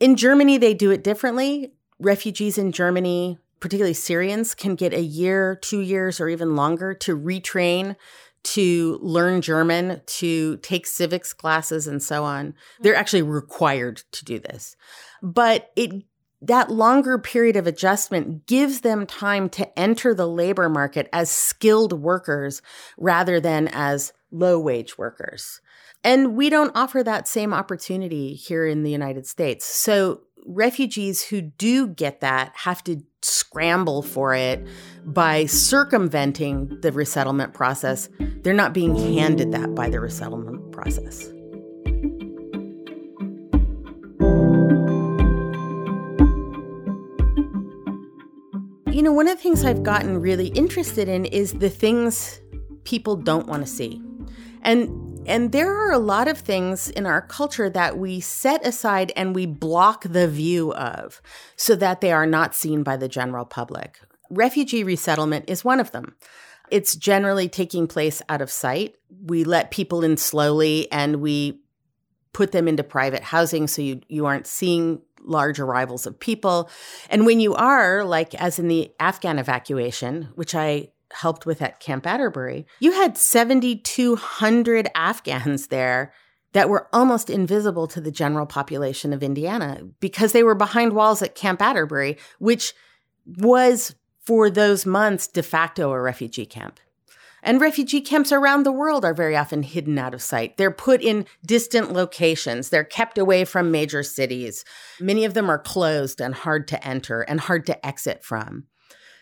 [0.00, 1.72] In Germany, they do it differently.
[1.98, 7.16] Refugees in Germany, particularly Syrians, can get a year, two years, or even longer to
[7.16, 7.96] retrain,
[8.42, 12.46] to learn German, to take civics classes, and so on.
[12.46, 12.82] Hmm.
[12.82, 14.76] They're actually required to do this.
[15.22, 16.04] But it
[16.42, 21.92] that longer period of adjustment gives them time to enter the labor market as skilled
[21.92, 22.60] workers
[22.98, 25.60] rather than as low wage workers.
[26.04, 29.64] And we don't offer that same opportunity here in the United States.
[29.64, 34.66] So refugees who do get that have to scramble for it
[35.04, 38.08] by circumventing the resettlement process.
[38.18, 41.30] They're not being handed that by the resettlement process.
[48.92, 52.42] You know, one of the things I've gotten really interested in is the things
[52.84, 54.02] people don't want to see.
[54.60, 59.10] And and there are a lot of things in our culture that we set aside
[59.16, 61.22] and we block the view of
[61.56, 63.98] so that they are not seen by the general public.
[64.28, 66.14] Refugee resettlement is one of them.
[66.70, 68.96] It's generally taking place out of sight.
[69.24, 71.62] We let people in slowly and we
[72.34, 76.70] put them into private housing so you, you aren't seeing large arrivals of people.
[77.10, 81.80] And when you are, like as in the Afghan evacuation, which I helped with at
[81.80, 86.12] Camp Atterbury, you had 7,200 Afghans there
[86.52, 91.22] that were almost invisible to the general population of Indiana because they were behind walls
[91.22, 92.74] at Camp Atterbury, which
[93.38, 96.78] was for those months de facto a refugee camp.
[97.42, 100.56] And refugee camps around the world are very often hidden out of sight.
[100.56, 102.68] They're put in distant locations.
[102.68, 104.64] They're kept away from major cities.
[105.00, 108.64] Many of them are closed and hard to enter and hard to exit from.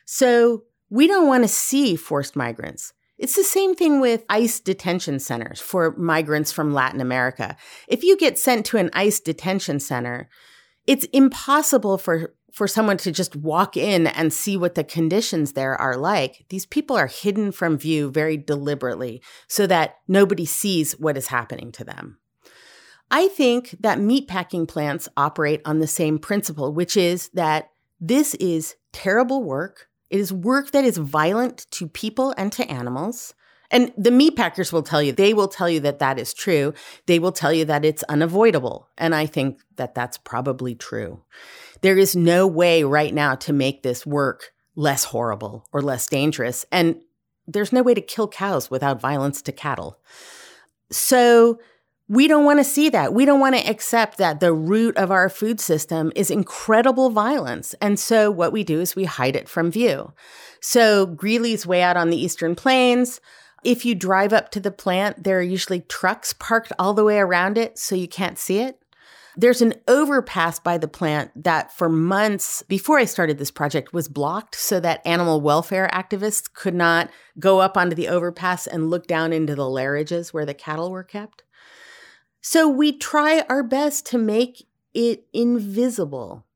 [0.04, 2.92] So we don't want to see forced migrants.
[3.16, 7.56] It's the same thing with ICE detention centers for migrants from Latin America.
[7.86, 10.28] If you get sent to an ICE detention center,
[10.86, 15.74] it's impossible for for someone to just walk in and see what the conditions there
[15.74, 16.44] are like.
[16.48, 21.72] These people are hidden from view very deliberately so that nobody sees what is happening
[21.72, 22.18] to them.
[23.10, 27.70] I think that meatpacking plants operate on the same principle, which is that
[28.00, 29.88] this is terrible work.
[30.10, 33.34] It is work that is violent to people and to animals.
[33.70, 36.74] And the meat packers will tell you, they will tell you that that is true.
[37.06, 38.88] They will tell you that it's unavoidable.
[38.98, 41.22] And I think that that's probably true.
[41.82, 46.66] There is no way right now to make this work less horrible or less dangerous.
[46.70, 47.00] And
[47.46, 49.98] there's no way to kill cows without violence to cattle.
[50.90, 51.58] So
[52.10, 53.14] We don't want to see that.
[53.14, 57.72] We don't want to accept that the root of our food system is incredible violence.
[57.80, 60.12] And so what we do is we hide it from view.
[60.60, 63.20] So Greeley's way out on the eastern plains.
[63.62, 67.20] If you drive up to the plant, there are usually trucks parked all the way
[67.20, 68.82] around it so you can't see it.
[69.36, 74.08] There's an overpass by the plant that for months before I started this project was
[74.08, 79.06] blocked so that animal welfare activists could not go up onto the overpass and look
[79.06, 81.44] down into the lairages where the cattle were kept.
[82.40, 86.46] So we try our best to make it invisible.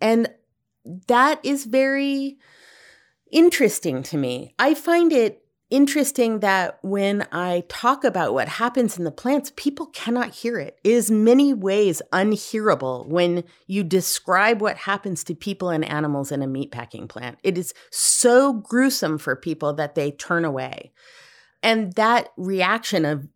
[0.00, 0.28] And
[1.08, 2.38] that is very
[3.30, 4.54] interesting to me.
[4.58, 5.43] I find it
[5.74, 10.78] interesting that when I talk about what happens in the plants, people cannot hear it.
[10.84, 16.42] It is many ways unhearable when you describe what happens to people and animals in
[16.42, 17.38] a meatpacking plant.
[17.42, 20.92] It is so gruesome for people that they turn away.
[21.60, 23.26] And that reaction of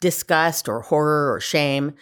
[0.00, 1.94] disgust or horror or shame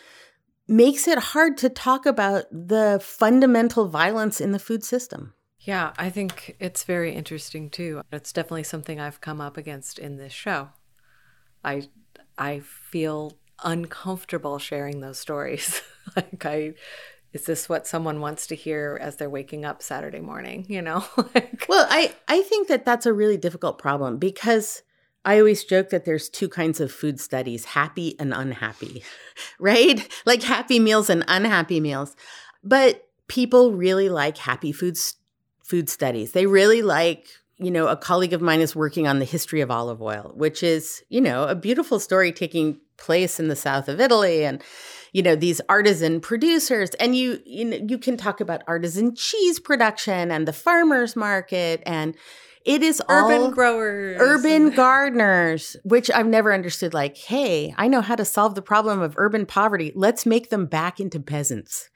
[0.66, 5.34] makes it hard to talk about the fundamental violence in the food system.
[5.64, 8.02] Yeah, I think it's very interesting too.
[8.10, 10.70] It's definitely something I've come up against in this show.
[11.64, 11.88] I
[12.36, 15.82] I feel uncomfortable sharing those stories.
[16.16, 16.74] like I
[17.32, 21.04] is this what someone wants to hear as they're waking up Saturday morning, you know?
[21.68, 24.82] well, I I think that that's a really difficult problem because
[25.24, 29.04] I always joke that there's two kinds of food studies, happy and unhappy,
[29.60, 30.08] right?
[30.26, 32.16] Like happy meals and unhappy meals.
[32.64, 35.14] But people really like happy foods
[35.62, 36.32] food studies.
[36.32, 39.70] They really like, you know, a colleague of mine is working on the history of
[39.70, 44.00] olive oil, which is, you know, a beautiful story taking place in the south of
[44.00, 44.62] Italy and
[45.12, 49.58] you know these artisan producers and you you know you can talk about artisan cheese
[49.58, 52.16] production and the farmers market and
[52.64, 56.94] it is urban growers, urban gardeners, which I've never understood.
[56.94, 59.92] Like, hey, I know how to solve the problem of urban poverty.
[59.94, 61.90] Let's make them back into peasants.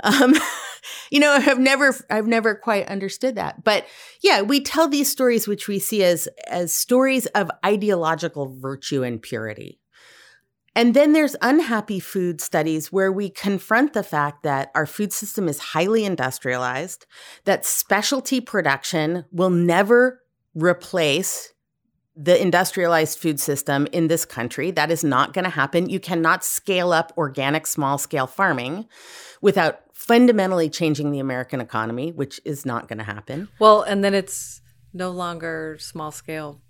[0.00, 0.34] Um,
[1.10, 3.64] you know, I've never, I've never quite understood that.
[3.64, 3.86] But
[4.22, 9.20] yeah, we tell these stories, which we see as as stories of ideological virtue and
[9.20, 9.80] purity.
[10.78, 15.48] And then there's unhappy food studies where we confront the fact that our food system
[15.48, 17.04] is highly industrialized,
[17.46, 20.22] that specialty production will never
[20.54, 21.52] replace
[22.14, 24.70] the industrialized food system in this country.
[24.70, 25.90] That is not going to happen.
[25.90, 28.86] You cannot scale up organic small scale farming
[29.40, 33.48] without fundamentally changing the American economy, which is not going to happen.
[33.58, 34.60] Well, and then it's
[34.92, 36.60] no longer small scale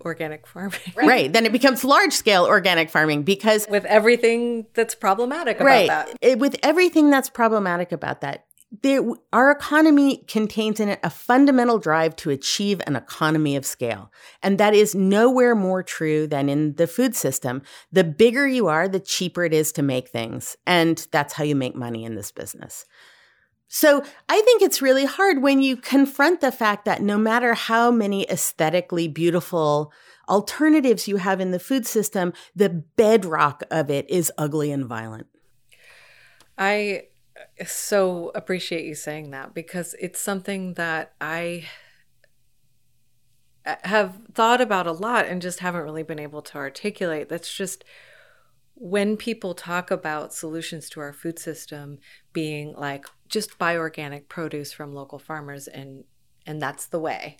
[0.00, 0.80] organic farming.
[0.96, 1.06] Right.
[1.06, 1.32] right.
[1.32, 5.88] Then it becomes large scale organic farming because with everything that's problematic about right.
[5.88, 6.16] that.
[6.20, 8.46] It, with everything that's problematic about that.
[8.82, 9.00] There,
[9.32, 14.10] our economy contains in it a fundamental drive to achieve an economy of scale.
[14.42, 17.62] And that is nowhere more true than in the food system.
[17.92, 20.56] The bigger you are, the cheaper it is to make things.
[20.66, 22.84] And that's how you make money in this business.
[23.68, 27.90] So I think it's really hard when you confront the fact that no matter how
[27.90, 29.92] many aesthetically beautiful
[30.28, 35.26] alternatives you have in the food system, the bedrock of it is ugly and violent.
[36.56, 37.04] I
[37.66, 41.64] so appreciate you saying that because it's something that I
[43.64, 47.28] have thought about a lot and just haven't really been able to articulate.
[47.28, 47.84] That's just
[48.74, 51.98] when people talk about solutions to our food system
[52.32, 56.04] being like just buy organic produce from local farmers and
[56.46, 57.38] and that's the way.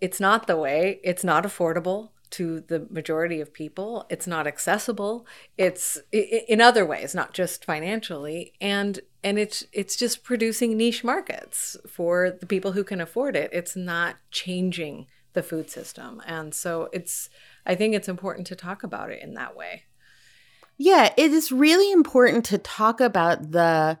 [0.00, 1.00] It's not the way.
[1.04, 4.06] It's not affordable to the majority of people.
[4.10, 5.26] It's not accessible.
[5.56, 8.52] It's in other ways not just financially.
[8.60, 13.50] And and it's it's just producing niche markets for the people who can afford it.
[13.52, 16.22] It's not changing the food system.
[16.26, 17.28] And so it's
[17.64, 19.84] i think it's important to talk about it in that way.
[20.78, 23.98] Yeah, it is really important to talk about the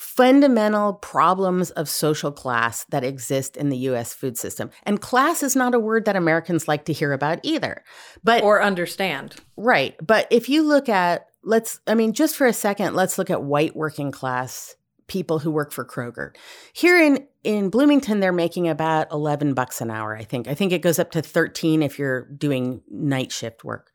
[0.00, 4.70] fundamental problems of social class that exist in the US food system.
[4.84, 7.84] And class is not a word that Americans like to hear about either.
[8.24, 9.36] But or understand.
[9.58, 9.94] Right.
[10.04, 13.42] But if you look at let's I mean just for a second, let's look at
[13.42, 14.74] white working class
[15.06, 16.34] people who work for Kroger.
[16.72, 20.48] Here in in Bloomington they're making about 11 bucks an hour, I think.
[20.48, 23.90] I think it goes up to 13 if you're doing night shift work.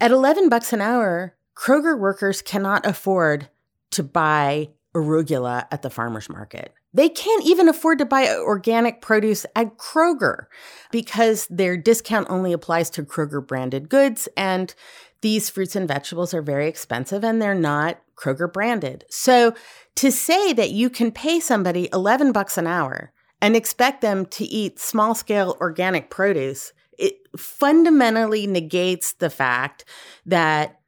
[0.00, 3.48] At 11 bucks an hour, Kroger workers cannot afford
[3.92, 6.72] to buy arugula at the farmer's market.
[6.94, 10.46] They can't even afford to buy organic produce at Kroger
[10.90, 14.28] because their discount only applies to Kroger branded goods.
[14.36, 14.74] And
[15.20, 19.04] these fruits and vegetables are very expensive and they're not Kroger branded.
[19.10, 19.54] So
[19.96, 24.44] to say that you can pay somebody 11 bucks an hour and expect them to
[24.44, 29.84] eat small scale organic produce it fundamentally negates the fact
[30.24, 30.80] that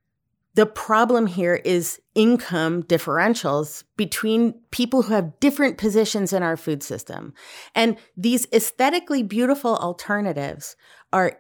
[0.59, 6.82] the problem here is income differentials between people who have different positions in our food
[6.82, 7.32] system.
[7.76, 10.74] And these aesthetically beautiful alternatives
[11.12, 11.38] are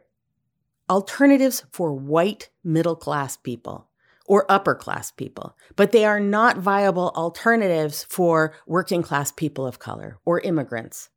[0.88, 3.88] alternatives for white middle class people
[4.24, 9.80] or upper class people, but they are not viable alternatives for working class people of
[9.80, 11.10] color or immigrants.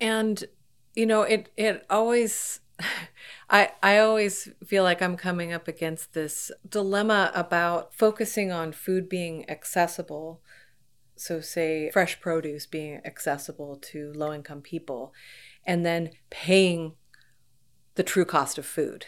[0.00, 0.44] And
[0.94, 2.60] you know, it it always
[3.50, 9.08] I I always feel like I'm coming up against this dilemma about focusing on food
[9.08, 10.40] being accessible.
[11.16, 15.12] So say fresh produce being accessible to low income people
[15.66, 16.94] and then paying
[17.96, 19.06] the true cost of food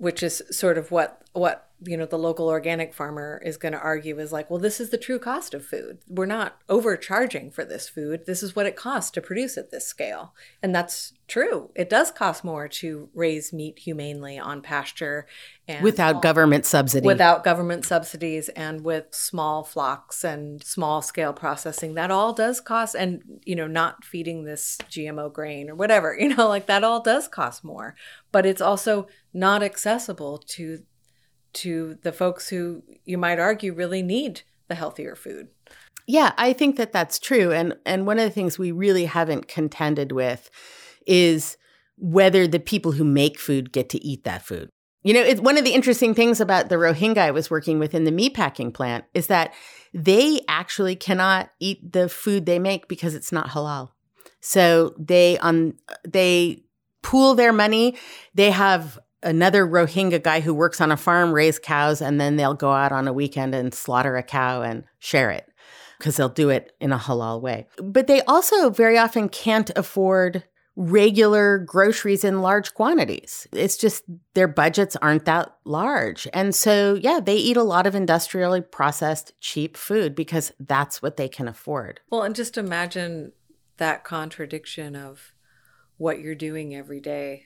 [0.00, 3.78] which is sort of what what you know the local organic farmer is going to
[3.78, 5.98] argue is like well this is the true cost of food.
[6.08, 8.26] We're not overcharging for this food.
[8.26, 10.34] This is what it costs to produce at this scale.
[10.62, 11.70] And that's true.
[11.74, 15.26] It does cost more to raise meat humanely on pasture
[15.68, 17.06] and without government subsidy.
[17.06, 22.94] Without government subsidies and with small flocks and small scale processing that all does cost
[22.94, 27.00] and you know not feeding this gmo grain or whatever you know like that all
[27.00, 27.94] does cost more.
[28.32, 30.82] But it's also not accessible to
[31.54, 35.48] to the folks who you might argue really need the healthier food.
[36.06, 37.52] Yeah, I think that that's true.
[37.52, 40.50] And and one of the things we really haven't contended with
[41.06, 41.56] is
[41.96, 44.70] whether the people who make food get to eat that food.
[45.02, 47.94] You know, it's one of the interesting things about the Rohingya I was working with
[47.94, 49.54] in the meatpacking plant is that
[49.94, 53.90] they actually cannot eat the food they make because it's not halal.
[54.40, 55.74] So they on
[56.06, 56.64] they
[57.02, 57.96] pool their money.
[58.34, 62.54] They have another Rohingya guy who works on a farm raise cows, and then they'll
[62.54, 65.46] go out on a weekend and slaughter a cow and share it
[65.98, 67.66] because they'll do it in a halal way.
[67.76, 70.44] But they also very often can't afford
[70.76, 73.46] regular groceries in large quantities.
[73.52, 74.02] It's just
[74.34, 76.26] their budgets aren't that large.
[76.32, 81.18] And so, yeah, they eat a lot of industrially processed cheap food because that's what
[81.18, 82.00] they can afford.
[82.10, 83.32] Well, and just imagine
[83.76, 85.34] that contradiction of
[85.98, 87.44] what you're doing every day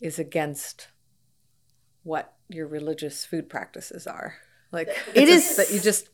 [0.00, 0.88] is against
[2.02, 4.36] what your religious food practices are.
[4.72, 6.08] Like it is that you just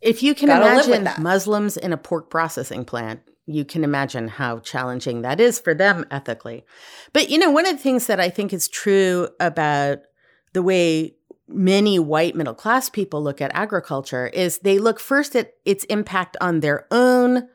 [0.00, 5.22] if you can imagine Muslims in a pork processing plant, you can imagine how challenging
[5.22, 6.64] that is for them ethically.
[7.12, 9.98] But you know, one of the things that I think is true about
[10.52, 11.16] the way
[11.48, 16.36] many white middle class people look at agriculture is they look first at its impact
[16.40, 17.48] on their own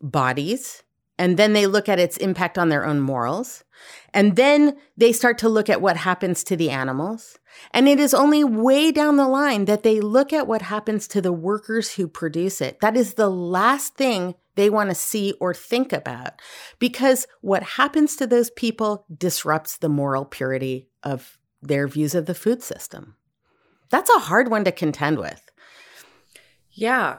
[0.00, 0.82] bodies
[1.18, 3.64] and then they look at its impact on their own morals.
[4.12, 7.38] And then they start to look at what happens to the animals.
[7.72, 11.20] And it is only way down the line that they look at what happens to
[11.20, 12.80] the workers who produce it.
[12.80, 16.40] That is the last thing they want to see or think about
[16.78, 22.34] because what happens to those people disrupts the moral purity of their views of the
[22.34, 23.16] food system.
[23.90, 25.50] That's a hard one to contend with.
[26.72, 27.18] Yeah.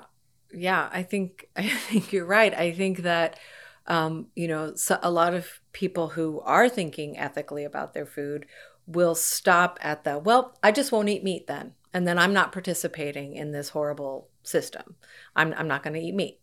[0.54, 2.54] Yeah, I think I think you're right.
[2.54, 3.40] I think that
[3.88, 8.46] um, you know, so a lot of people who are thinking ethically about their food
[8.86, 11.74] will stop at the, well, I just won't eat meat then.
[11.94, 14.96] And then I'm not participating in this horrible system.
[15.36, 16.40] I'm, I'm not going to eat meat.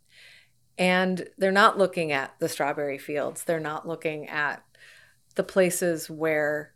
[0.76, 3.44] And they're not looking at the strawberry fields.
[3.44, 4.64] They're not looking at
[5.34, 6.72] the places where,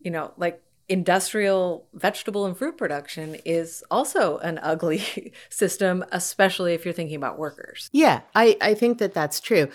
[0.00, 6.84] you know, like industrial vegetable and fruit production is also an ugly system, especially if
[6.84, 7.90] you're thinking about workers.
[7.92, 9.68] Yeah, I, I think that that's true.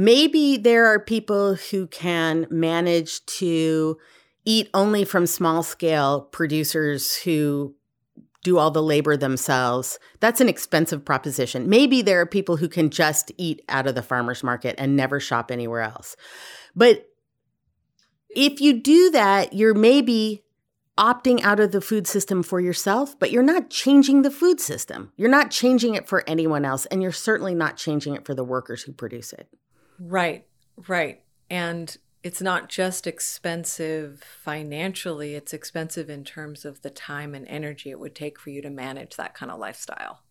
[0.00, 3.98] Maybe there are people who can manage to
[4.44, 7.74] eat only from small scale producers who
[8.44, 9.98] do all the labor themselves.
[10.20, 11.68] That's an expensive proposition.
[11.68, 15.18] Maybe there are people who can just eat out of the farmer's market and never
[15.18, 16.14] shop anywhere else.
[16.76, 17.08] But
[18.30, 20.44] if you do that, you're maybe
[20.96, 25.12] opting out of the food system for yourself, but you're not changing the food system.
[25.16, 28.44] You're not changing it for anyone else, and you're certainly not changing it for the
[28.44, 29.48] workers who produce it.
[29.98, 30.46] Right,
[30.86, 31.22] right.
[31.50, 37.90] And it's not just expensive financially, it's expensive in terms of the time and energy
[37.90, 40.22] it would take for you to manage that kind of lifestyle.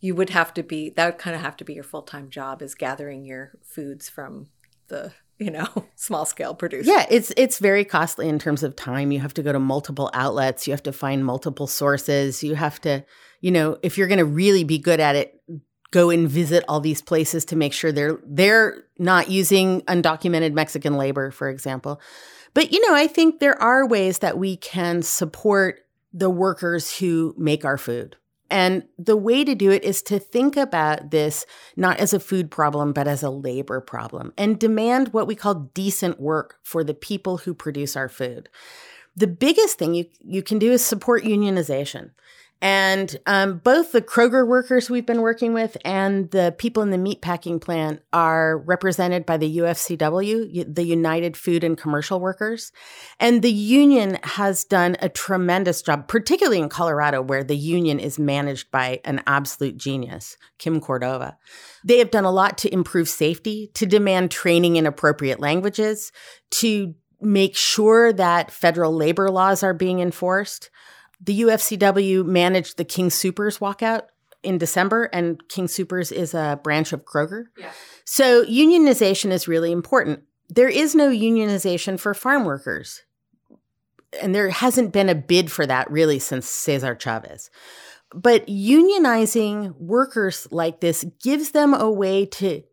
[0.00, 2.30] You would have to be, that would kind of have to be your full time
[2.30, 4.48] job is gathering your foods from
[4.88, 9.10] the you know small scale producer yeah it's it's very costly in terms of time
[9.10, 12.80] you have to go to multiple outlets you have to find multiple sources you have
[12.80, 13.02] to
[13.40, 15.40] you know if you're going to really be good at it
[15.90, 20.96] go and visit all these places to make sure they're they're not using undocumented mexican
[20.96, 22.00] labor for example
[22.54, 25.80] but you know i think there are ways that we can support
[26.12, 28.16] the workers who make our food
[28.50, 32.50] And the way to do it is to think about this not as a food
[32.50, 36.94] problem, but as a labor problem and demand what we call decent work for the
[36.94, 38.48] people who produce our food.
[39.14, 42.10] The biggest thing you, you can do is support unionization.
[42.62, 46.98] And um, both the Kroger workers we've been working with and the people in the
[46.98, 52.70] meatpacking plant are represented by the UFCW, the United Food and Commercial Workers.
[53.18, 58.18] And the union has done a tremendous job, particularly in Colorado, where the union is
[58.18, 61.38] managed by an absolute genius, Kim Cordova.
[61.82, 66.12] They have done a lot to improve safety, to demand training in appropriate languages,
[66.50, 70.70] to make sure that federal labor laws are being enforced
[71.20, 74.02] the UFCW managed the King Soopers walkout
[74.42, 77.44] in December, and King Soopers is a branch of Kroger.
[77.58, 77.70] Yeah.
[78.04, 80.20] So unionization is really important.
[80.48, 83.02] There is no unionization for farm workers.
[84.20, 87.50] And there hasn't been a bid for that really since Cesar Chavez.
[88.12, 92.64] But unionizing workers like this gives them a way to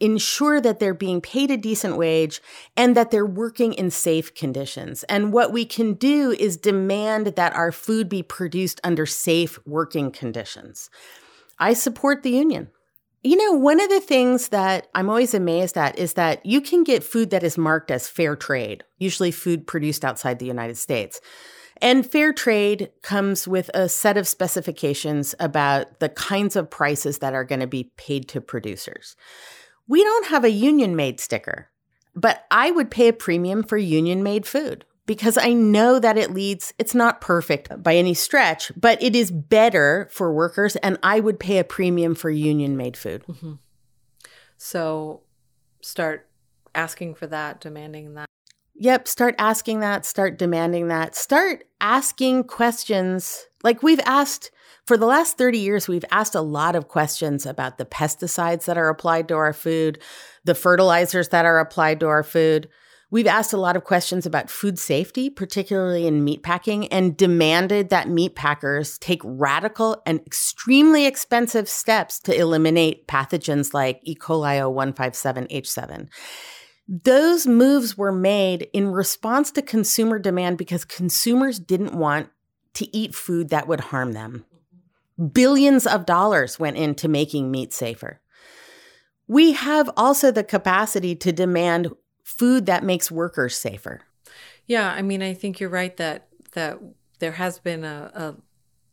[0.00, 2.40] ensure that they're being paid a decent wage
[2.76, 5.02] and that they're working in safe conditions.
[5.04, 10.10] And what we can do is demand that our food be produced under safe working
[10.10, 10.90] conditions.
[11.58, 12.68] I support the union.
[13.22, 16.84] You know, one of the things that I'm always amazed at is that you can
[16.84, 21.20] get food that is marked as fair trade, usually food produced outside the United States.
[21.82, 27.34] And fair trade comes with a set of specifications about the kinds of prices that
[27.34, 29.16] are going to be paid to producers.
[29.88, 31.68] We don't have a union made sticker,
[32.14, 36.32] but I would pay a premium for union made food because I know that it
[36.32, 40.76] leads, it's not perfect by any stretch, but it is better for workers.
[40.76, 43.24] And I would pay a premium for union made food.
[43.28, 43.54] Mm-hmm.
[44.58, 45.22] So
[45.80, 46.28] start
[46.74, 48.26] asking for that, demanding that.
[48.78, 53.46] Yep, start asking that, start demanding that, start asking questions.
[53.62, 54.50] Like we've asked
[54.86, 58.78] for the last 30 years, we've asked a lot of questions about the pesticides that
[58.78, 59.98] are applied to our food,
[60.44, 62.68] the fertilizers that are applied to our food.
[63.10, 68.06] We've asked a lot of questions about food safety, particularly in meatpacking, and demanded that
[68.06, 74.14] meatpackers take radical and extremely expensive steps to eliminate pathogens like E.
[74.14, 74.60] coli
[74.94, 76.08] 157H7.
[76.88, 82.28] Those moves were made in response to consumer demand because consumers didn't want
[82.74, 84.44] to eat food that would harm them.
[85.32, 88.20] Billions of dollars went into making meat safer.
[89.26, 91.92] We have also the capacity to demand
[92.22, 94.00] food that makes workers safer.
[94.66, 96.78] Yeah, I mean, I think you're right that that
[97.18, 98.34] there has been a, a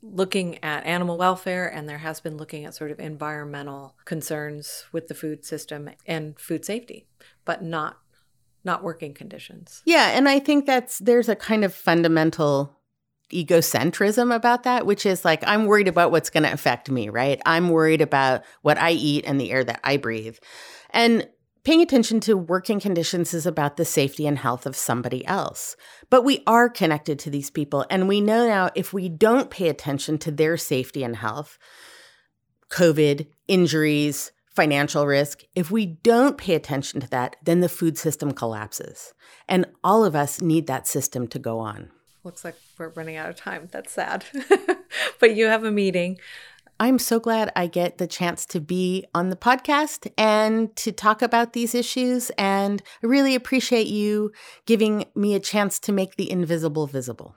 [0.02, 5.08] looking at animal welfare and there has been looking at sort of environmental concerns with
[5.08, 7.08] the food system and food safety,
[7.46, 7.98] but not
[8.66, 9.82] not working conditions.
[9.86, 12.78] Yeah, and I think that's there's a kind of fundamental
[13.34, 17.42] egocentrism about that, which is like, I'm worried about what's going to affect me, right?
[17.46, 20.38] I'm worried about what I eat and the air that I breathe.
[20.92, 21.28] And
[21.64, 25.76] paying attention to working conditions is about the safety and health of somebody else.
[26.10, 27.86] But we are connected to these people.
[27.90, 31.58] And we know now if we don't pay attention to their safety and health,
[32.70, 38.34] COVID, injuries, financial risk, if we don't pay attention to that, then the food system
[38.34, 39.14] collapses.
[39.48, 41.90] And all of us need that system to go on
[42.24, 43.70] looks like we're running out of time.
[43.72, 44.26] That's sad.
[45.20, 46.20] but you have a meeting.
[46.80, 51.22] I'm so glad I get the chance to be on the podcast and to talk
[51.22, 52.32] about these issues.
[52.32, 54.32] And I really appreciate you
[54.66, 57.36] giving me a chance to make the invisible visible.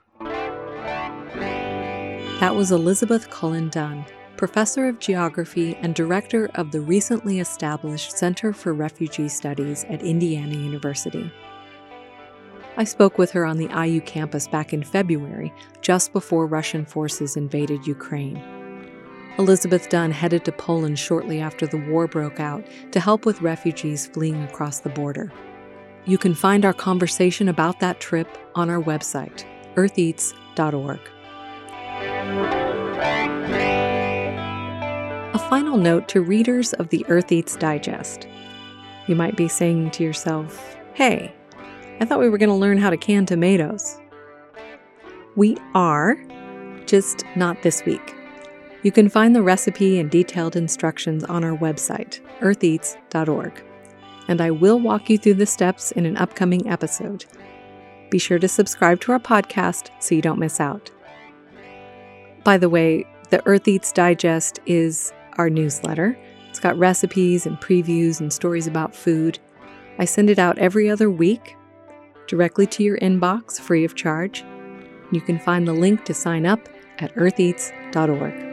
[2.39, 4.05] That was Elizabeth Cullen Dunn,
[4.37, 10.55] professor of geography and director of the recently established Center for Refugee Studies at Indiana
[10.55, 11.31] University.
[12.79, 15.51] I spoke with her on the IU campus back in February,
[15.81, 18.37] just before Russian forces invaded Ukraine.
[19.39, 24.05] Elizabeth Dunn headed to Poland shortly after the war broke out to help with refugees
[24.05, 25.31] fleeing across the border.
[26.05, 30.99] You can find our conversation about that trip on our website, eartheats.org.
[35.33, 38.27] A final note to readers of the Earth Eats Digest.
[39.07, 41.33] You might be saying to yourself, hey,
[41.99, 43.99] I thought we were going to learn how to can tomatoes.
[45.35, 46.15] We are,
[46.85, 48.15] just not this week.
[48.83, 53.63] You can find the recipe and detailed instructions on our website, eartheats.org,
[54.27, 57.25] and I will walk you through the steps in an upcoming episode.
[58.11, 60.91] Be sure to subscribe to our podcast so you don't miss out.
[62.43, 66.17] By the way, the Earth Eats Digest is our newsletter.
[66.49, 69.39] It's got recipes and previews and stories about food.
[69.97, 71.56] I send it out every other week
[72.27, 74.43] directly to your inbox free of charge.
[75.11, 76.67] You can find the link to sign up
[76.99, 78.46] at eartheats.org.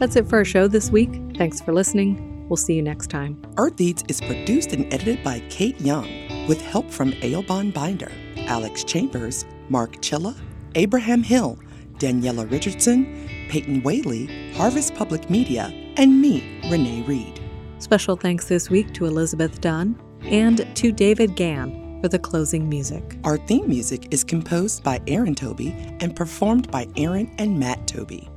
[0.00, 1.10] That's it for our show this week.
[1.36, 2.48] Thanks for listening.
[2.48, 3.40] We'll see you next time.
[3.58, 6.08] Earth Eats is produced and edited by Kayte Young
[6.48, 10.34] with help from Aelbon Binder, Alex Chambers, Mark Chilla,
[10.74, 11.58] Abraham Hill,
[11.98, 17.38] Daniela Richardson, Peyton Whaley, Harvest Public Media, and me, Renee Reed.
[17.78, 23.18] Special thanks this week to Elizabeth Dunn and to David Gann for the closing music.
[23.24, 28.29] Our theme music is composed by Aaron Toby and performed by Aaron and Matt Toby.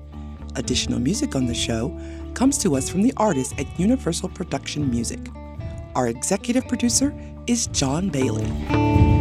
[0.55, 1.97] Additional music on the show
[2.33, 5.19] comes to us from the artists at Universal Production Music.
[5.95, 7.13] Our executive producer
[7.47, 9.12] is John Bailey.